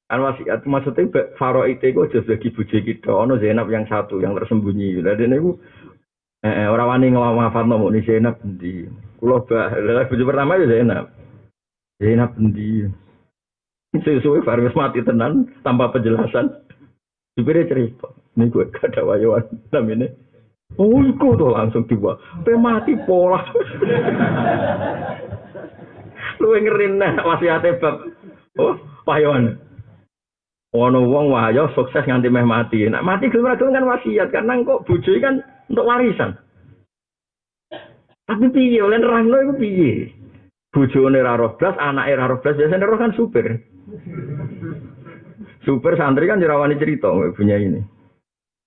Kan 0.08 0.24
maksudnya 0.64 1.04
faro 1.36 1.68
itu 1.68 1.92
kok 1.92 2.08
aja 2.08 2.24
bagi 2.24 2.48
bojo 2.48 2.76
kita. 2.80 3.12
Ono 3.12 3.36
Zainab 3.36 3.68
yang 3.68 3.84
satu 3.84 4.24
yang 4.24 4.32
tersembunyi. 4.40 5.04
Lah 5.04 5.12
dene 5.20 5.36
iku 5.36 5.52
eh 6.40 6.64
ora 6.64 6.88
wani 6.88 7.12
nglawafatno 7.12 7.76
mok 7.76 7.92
ni 7.92 8.00
Zainab 8.08 8.40
endi. 8.40 8.88
Kula 9.20 9.44
bah, 9.44 9.76
lah 9.76 10.08
bojo 10.08 10.24
pertama 10.24 10.56
ya 10.56 10.64
Zainab. 10.64 11.12
Zainab 12.00 12.32
endi. 12.40 12.88
Sesuai 13.92 14.44
Faris 14.48 14.72
mati 14.72 15.04
tenan 15.04 15.44
tanpa 15.60 15.92
penjelasan. 15.92 16.56
Supirnya 17.36 17.70
cerita, 17.70 18.10
ini 18.34 18.50
gue 18.50 18.66
gak 18.66 18.90
ada 18.90 19.06
wayuan 19.06 19.46
namanya. 19.70 20.10
Oh, 20.74 20.98
iku 21.06 21.38
tuh 21.38 21.54
langsung 21.54 21.86
tiba. 21.86 22.18
Pe 22.42 22.50
mati 22.58 22.98
pola. 23.06 23.46
Lu 26.42 26.50
ngerin 26.50 26.98
nah 26.98 27.14
wasiate 27.22 27.78
bab. 27.78 28.10
Oh, 28.58 28.74
wayuan. 29.06 29.67
Ono 30.76 31.00
wong 31.08 31.32
wahyo 31.32 31.72
sukses 31.72 32.04
nganti 32.04 32.28
meh 32.28 32.44
mati. 32.44 32.84
Nak 32.84 33.00
mati 33.00 33.32
gelem 33.32 33.56
kan 33.56 33.88
wasiat 33.88 34.28
karena 34.28 34.60
kok 34.60 34.84
bojo 34.84 35.12
kan 35.16 35.40
untuk 35.72 35.88
warisan. 35.88 36.36
Tapi 38.28 38.52
piye 38.52 38.84
oleh 38.84 39.00
nerangno 39.00 39.40
iku 39.40 39.56
piye? 39.56 40.12
Bojone 40.68 41.24
ra 41.24 41.40
roh 41.40 41.56
blas, 41.56 41.72
anake 41.80 42.12
ra 42.12 42.28
roh 42.28 42.44
blas, 42.44 42.60
biasane 42.60 42.84
roh 42.84 43.00
kan 43.00 43.16
supir. 43.16 43.64
Supir 45.64 45.96
santri 45.96 46.28
kan 46.28 46.36
jerawani 46.36 46.76
cerita 46.76 47.08
punya 47.32 47.56
ini. 47.56 47.80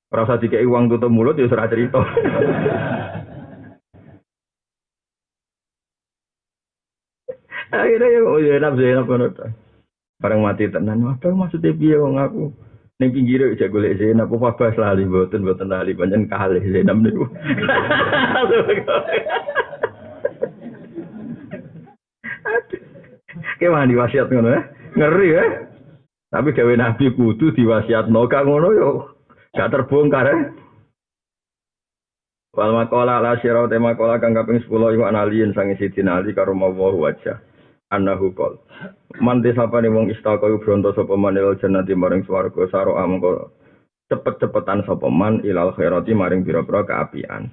Rasa 0.09 0.41
dikei 0.41 0.65
uang 0.65 0.89
tutup 0.89 1.13
mulut 1.13 1.37
ya 1.37 1.45
serah 1.45 1.69
cerita. 1.69 2.01
Akhirnya 7.71 8.07
ya 8.11 8.19
oh 8.27 8.41
ya 8.41 8.59
enak 8.59 8.75
enak 8.75 9.07
banget. 9.07 9.31
Barang 10.21 10.45
mati 10.45 10.69
tenan, 10.69 11.01
apa 11.09 11.33
maksudnya 11.33 11.73
piye 11.73 11.97
wong 11.97 12.21
aku? 12.21 12.53
Ning 13.01 13.09
pinggire 13.17 13.57
aja 13.57 13.65
golek 13.65 13.97
Zainab 13.97 14.29
apa 14.29 14.53
bas 14.53 14.77
lali 14.77 15.09
mboten 15.09 15.41
mboten 15.41 15.73
lali 15.73 15.97
pancen 15.97 16.29
kalih 16.29 16.61
Zainab 16.61 17.01
niku. 17.01 17.25
Kayak 23.57 23.73
mandi 23.73 23.97
wasiat 23.97 24.29
ngono 24.29 24.49
ya. 24.53 24.61
Ngeri 24.97 25.27
ya. 25.33 25.43
Tapi 26.29 26.53
gawe 26.53 26.73
Nabi 26.77 27.05
kudu 27.13 27.53
diwasiatno 27.57 28.29
gak 28.29 28.45
ngono 28.45 28.69
yo. 28.73 28.89
Gak 29.57 29.73
terbongkar 29.73 30.29
ya. 30.29 30.37
Wal 32.51 32.75
makola 32.75 33.23
la 33.23 33.39
syirau 33.39 33.65
te 33.65 33.79
makola 33.79 34.19
kang 34.19 34.35
kaping 34.35 34.59
10 34.59 34.67
iku 34.67 35.03
analiin 35.07 35.55
sange 35.55 35.79
sidin 35.79 36.11
ali 36.11 36.35
karo 36.35 36.51
mawa 36.51 36.91
wajah. 36.91 37.39
Anahu 37.91 38.31
kol. 38.31 38.55
Man 39.19 39.43
desapane 39.43 39.91
wong 39.91 40.07
istaka 40.15 40.47
iku 40.47 40.63
bronto 40.63 40.95
sapa 40.95 41.19
man 41.19 41.35
ilal 41.35 41.59
jannati 41.59 41.91
maring 41.91 42.23
swarga 42.23 42.63
saro 42.71 42.95
amangka 42.95 43.51
cepet-cepetan 44.07 44.87
sapa 44.87 45.11
man 45.11 45.43
ilal 45.43 45.75
khairati 45.75 46.15
maring 46.15 46.47
pira-pira 46.47 46.87
kaapian. 46.87 47.51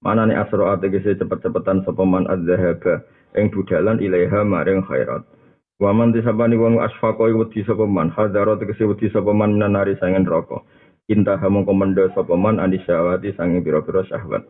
Manane 0.00 0.32
asro 0.40 0.72
ategese 0.72 1.20
cepet-cepetan 1.20 1.84
sapa 1.84 2.00
man 2.00 2.24
adzahaba 2.32 3.04
ing 3.36 3.52
budalan 3.52 4.00
ilaiha 4.00 4.40
maring 4.40 4.80
khairat. 4.88 5.20
Wa 5.76 5.92
man 5.92 6.16
desapane 6.16 6.56
wong 6.56 6.80
asfaqa 6.80 7.28
iku 7.28 7.44
wedi 7.44 7.60
sapa 7.68 7.84
man 7.84 8.08
hadaro 8.08 8.56
tegese 8.56 8.88
wedi 8.88 9.12
sapa 9.12 9.36
man 9.36 9.60
minanari 9.60 10.00
sangen 10.00 10.24
neraka. 10.24 10.64
Intah 11.12 11.36
mongko 11.44 11.76
mendha 11.76 12.08
sapa 12.16 12.32
man 12.32 12.56
anisyawati 12.56 13.36
sange 13.36 13.60
pira-pira 13.60 14.00
syahwat. 14.08 14.48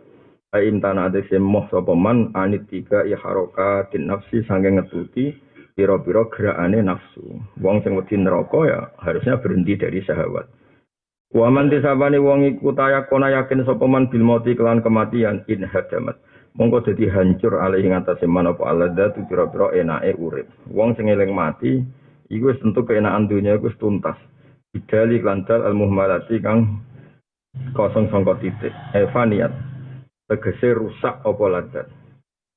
Ain 0.55 0.79
tanah 0.79 1.11
adese 1.11 1.35
moh 1.43 1.67
sapa 1.67 1.99
man 1.99 2.31
anit 2.39 2.71
tiga 2.71 3.03
ya 3.03 3.19
haroka 3.19 3.91
tin 3.91 4.07
nafsi 4.07 4.47
sange 4.47 4.71
ngetuti 4.71 5.35
piro-piro 5.75 6.31
gerakane 6.31 6.79
nafsu. 6.79 7.43
Wong 7.59 7.83
sing 7.83 7.99
wedi 7.99 8.15
neraka 8.15 8.63
ya 8.63 8.81
harusnya 9.03 9.43
berhenti 9.43 9.75
dari 9.75 9.99
syahwat. 10.07 10.47
Wa 11.35 11.51
man 11.51 11.67
tisabane 11.67 12.23
wong 12.23 12.47
iku 12.55 12.71
tayakona 12.71 13.35
yakin 13.35 13.67
sapa 13.67 13.83
man 13.91 14.07
bil 14.07 14.23
mauti 14.23 14.55
kelan 14.55 14.79
kematian 14.79 15.43
in 15.51 15.67
hadamat. 15.67 16.15
Mongko 16.55 16.87
dadi 16.87 17.11
hancur 17.11 17.59
alih 17.59 17.83
ing 17.83 17.99
atase 17.99 18.31
man 18.31 18.47
apa 18.47 18.63
alada 18.71 19.11
tu 19.11 19.27
pira-pira 19.27 19.75
enake 19.75 20.15
urip. 20.23 20.47
Wong 20.71 20.95
sing 20.95 21.11
eling 21.11 21.35
mati 21.35 21.83
iku 22.31 22.55
wis 22.55 22.63
tentu 22.63 22.87
keenakan 22.87 23.27
dunya 23.27 23.59
iku 23.59 23.75
tuntas. 23.75 24.15
Bidali 24.71 25.19
lantal 25.19 25.67
al 25.67 25.75
muhmalati 25.75 26.39
kang 26.39 26.79
kosong 27.75 28.07
sangka 28.15 28.39
titik. 28.39 28.71
Evaniat. 28.95 29.74
Tegese 30.25 30.73
rusak 30.73 31.21
apa 31.21 31.45
ladat. 31.53 31.87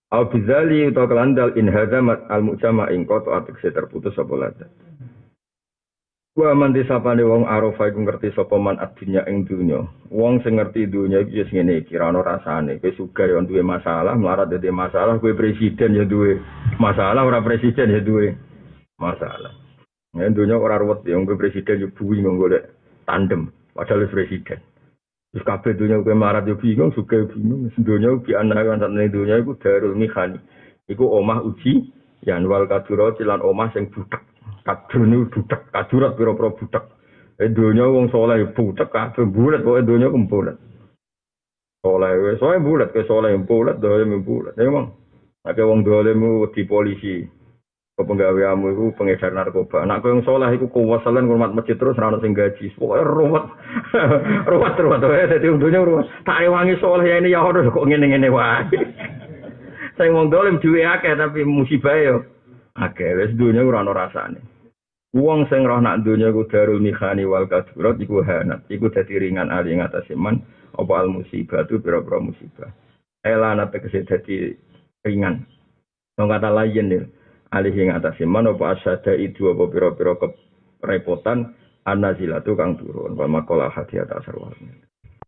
Au 0.07 0.31
bizali 0.31 0.87
utawa 0.87 1.11
kelandal 1.11 1.51
in 1.59 1.67
hadamat 1.67 2.31
al 2.31 2.39
mujama 2.39 2.87
ing 2.95 3.03
koto 3.03 3.35
ategese 3.35 3.75
terputus 3.75 4.15
apa 4.15 4.33
ladat. 4.39 4.71
Wa 6.37 6.53
man 6.53 6.69
disapane 6.69 7.25
wong 7.25 7.49
arafa 7.49 7.89
iku 7.89 8.05
ngerti 8.05 8.29
sapa 8.37 8.61
man 8.61 8.77
adunya 8.77 9.25
ing 9.25 9.49
dunya. 9.49 9.81
Wong 10.13 10.37
sing 10.45 10.61
ngerti 10.61 10.85
dunya 10.85 11.25
iki 11.25 11.41
wis 11.41 11.49
ngene 11.49 11.81
iki 11.81 11.97
ra 11.97 12.13
ono 12.13 12.21
rasane. 12.21 12.77
Kowe 12.77 12.93
sugih 12.93 13.25
ya 13.25 13.41
duwe 13.41 13.65
masalah, 13.65 14.13
melarat 14.13 14.53
dadi 14.53 14.69
masalah, 14.69 15.17
kowe 15.17 15.33
presiden 15.33 15.97
ya 15.97 16.05
duwe 16.05 16.37
masalah, 16.77 17.25
ora 17.25 17.41
presiden 17.41 17.89
ya 17.89 18.05
duwe 18.05 18.37
masalah. 19.01 19.49
Ya 20.13 20.29
dunya 20.29 20.61
ora 20.61 20.77
ruwet 20.77 21.03
ya 21.09 21.17
kowe 21.17 21.35
presiden 21.41 21.83
yo 21.83 21.89
buwi 21.89 22.21
golek 22.21 22.69
tandem 23.09 23.49
padahal 23.73 24.05
presiden. 24.05 24.61
Terus 25.31 25.43
kabeh 25.43 25.75
dunya 25.75 25.99
kowe 25.99 26.15
melarat 26.15 26.47
yo 26.47 26.55
bingung, 26.55 26.95
sugih 26.95 27.27
bingung. 27.27 27.67
Dunya 27.75 28.15
ki 28.23 28.31
anak 28.33 28.63
kan 28.63 28.79
sak 28.79 28.91
dunya 29.11 29.43
iku 29.43 29.53
darul 29.59 29.93
mihani. 29.93 30.39
Iku 30.87 31.03
omah 31.03 31.43
uji 31.43 31.83
yan 32.23 32.47
wal 32.47 32.65
kadura 32.65 33.11
cilan 33.19 33.43
omah 33.43 33.69
sing 33.75 33.91
butek. 33.91 34.23
kadune 34.67 35.31
butek, 35.31 35.71
kadurat 35.71 36.19
pira-pira 36.19 36.51
butek. 36.51 36.83
Eh 37.39 37.47
donya 37.53 37.87
wong 37.87 38.11
saleh 38.11 38.51
butek 38.51 38.91
kabeh 38.91 39.23
bulet 39.29 39.63
kok 39.63 39.85
donya 39.87 40.11
kumpulet. 40.11 40.57
Saleh 41.85 42.11
wis 42.19 42.39
saleh 42.41 42.59
bulet 42.59 42.89
ke 42.91 43.07
saleh 43.07 43.31
bulet 43.47 43.79
donya 43.79 44.17
bulet. 44.19 44.53
Ya 44.59 44.67
mong. 44.67 44.87
Nek 45.45 45.59
wong 45.63 45.87
dolemu 45.87 46.51
di 46.51 46.61
polisi. 46.67 47.23
Kepenggaweanmu 47.97 48.77
iku 48.77 48.85
pengedar 48.93 49.33
narkoba. 49.33 49.81
Nek 49.81 50.05
kowe 50.05 50.13
wong 50.13 50.21
saleh 50.21 50.53
iku 50.53 50.69
kuwasalen 50.69 51.25
ngurmat 51.25 51.57
masjid 51.57 51.73
terus 51.73 51.97
ora 51.97 52.13
ono 52.13 52.21
sing 52.21 52.37
gaji. 52.37 52.69
Pokoke 52.77 53.01
ruwet. 53.01 53.45
ruwet 54.53 54.77
ruwet 54.77 55.01
wong 55.49 55.57
donya 55.57 55.81
ruwet. 55.81 56.05
Tak 56.21 56.45
saleh 56.77 57.05
ya 57.09 57.17
ini 57.17 57.33
ya 57.33 57.41
ono 57.41 57.65
kok 57.65 57.87
ngene-ngene 57.89 58.29
wae. 58.29 58.77
Sing 59.97 60.13
wong 60.13 60.29
dolim 60.29 60.61
duwe 60.61 60.85
akeh 60.85 61.17
tapi 61.17 61.41
musibah 61.41 61.97
yo 61.97 62.21
akeh 62.77 63.17
wis 63.17 63.33
donya 63.33 63.65
ora 63.65 63.81
ono 63.81 63.97
rasane. 63.97 64.45
Wong 65.17 65.49
sing 65.49 65.65
roh 65.65 65.81
nak 65.81 66.05
donya 66.05 66.29
ku 66.29 66.45
darul 66.45 66.77
mikhani 66.77 67.25
wal 67.25 67.49
kadurat 67.49 67.97
iku 67.97 68.21
hanat, 68.21 68.61
iku 68.69 68.93
dadi 68.93 69.17
ringan 69.17 69.49
ali 69.49 69.73
ing 69.73 69.81
atase 69.81 70.13
man 70.13 70.45
apa 70.77 70.93
al 70.93 71.09
musibah 71.09 71.65
tu 71.65 71.81
pira-pira 71.81 72.21
musibah. 72.21 72.69
Elana 73.25 73.73
tegese 73.73 74.05
dadi 74.05 74.53
ringan. 75.01 75.41
Wong 76.21 76.29
kata 76.29 76.53
lain 76.53 76.85
nih, 76.93 77.01
ali 77.51 77.69
ing 77.71 77.93
atase 77.95 78.27
man 78.27 78.47
apa 78.51 78.75
asyada 78.75 79.15
itu 79.15 79.51
apa 79.51 79.63
pira-pira 79.71 80.13
kerepotan 80.81 81.53
anazilatu 81.87 82.53
kang 82.59 82.75
turun. 82.75 83.15
Wa 83.15 83.27
maqala 83.31 83.71
hati 83.71 83.99
atas 84.03 84.27
arwahnya. 84.27 84.87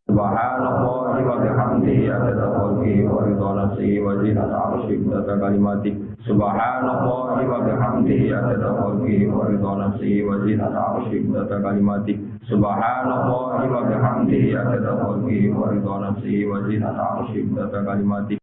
Subhanallah 0.09 1.21
wa 1.21 1.37
bihamdihi 1.37 2.09
adada 2.09 2.49
khalqi 2.49 3.05
wa 3.05 3.29
ridha 3.29 3.49
nafsi 3.61 4.01
wa 4.01 4.17
zinata 4.17 4.57
arshi 4.57 5.05
wa 5.05 5.21
kalimati 5.21 5.93
Subhanallah 6.25 7.05
wa 7.05 7.61
bihamdihi 7.61 8.33
adada 8.33 8.73
khalqi 8.73 9.29
wa 9.29 9.45
ridha 9.45 9.71
nafsi 9.77 10.25
wa 10.25 10.41
zinata 10.41 10.81
arshi 10.97 11.29
wa 11.29 11.45
kalimati 11.45 12.13
Subhanallah 12.49 13.29
wa 13.69 13.81
bihamdihi 13.85 14.57
adada 14.57 14.97
khalqi 14.97 15.53
wa 15.53 15.69
ridha 15.77 15.95
nafsi 16.01 16.41
wa 16.41 16.57
zinata 16.65 17.03
arshi 17.21 17.45
wa 17.53 17.69
kalimati 17.69 18.38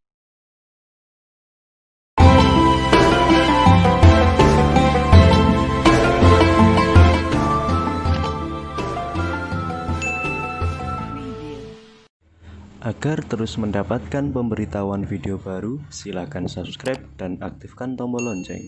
Agar 12.86 13.18
terus 13.26 13.58
mendapatkan 13.58 14.30
pemberitahuan 14.30 15.02
video 15.02 15.42
baru, 15.42 15.82
silakan 15.90 16.46
subscribe 16.46 17.02
dan 17.18 17.34
aktifkan 17.42 17.98
tombol 17.98 18.30
lonceng. 18.30 18.62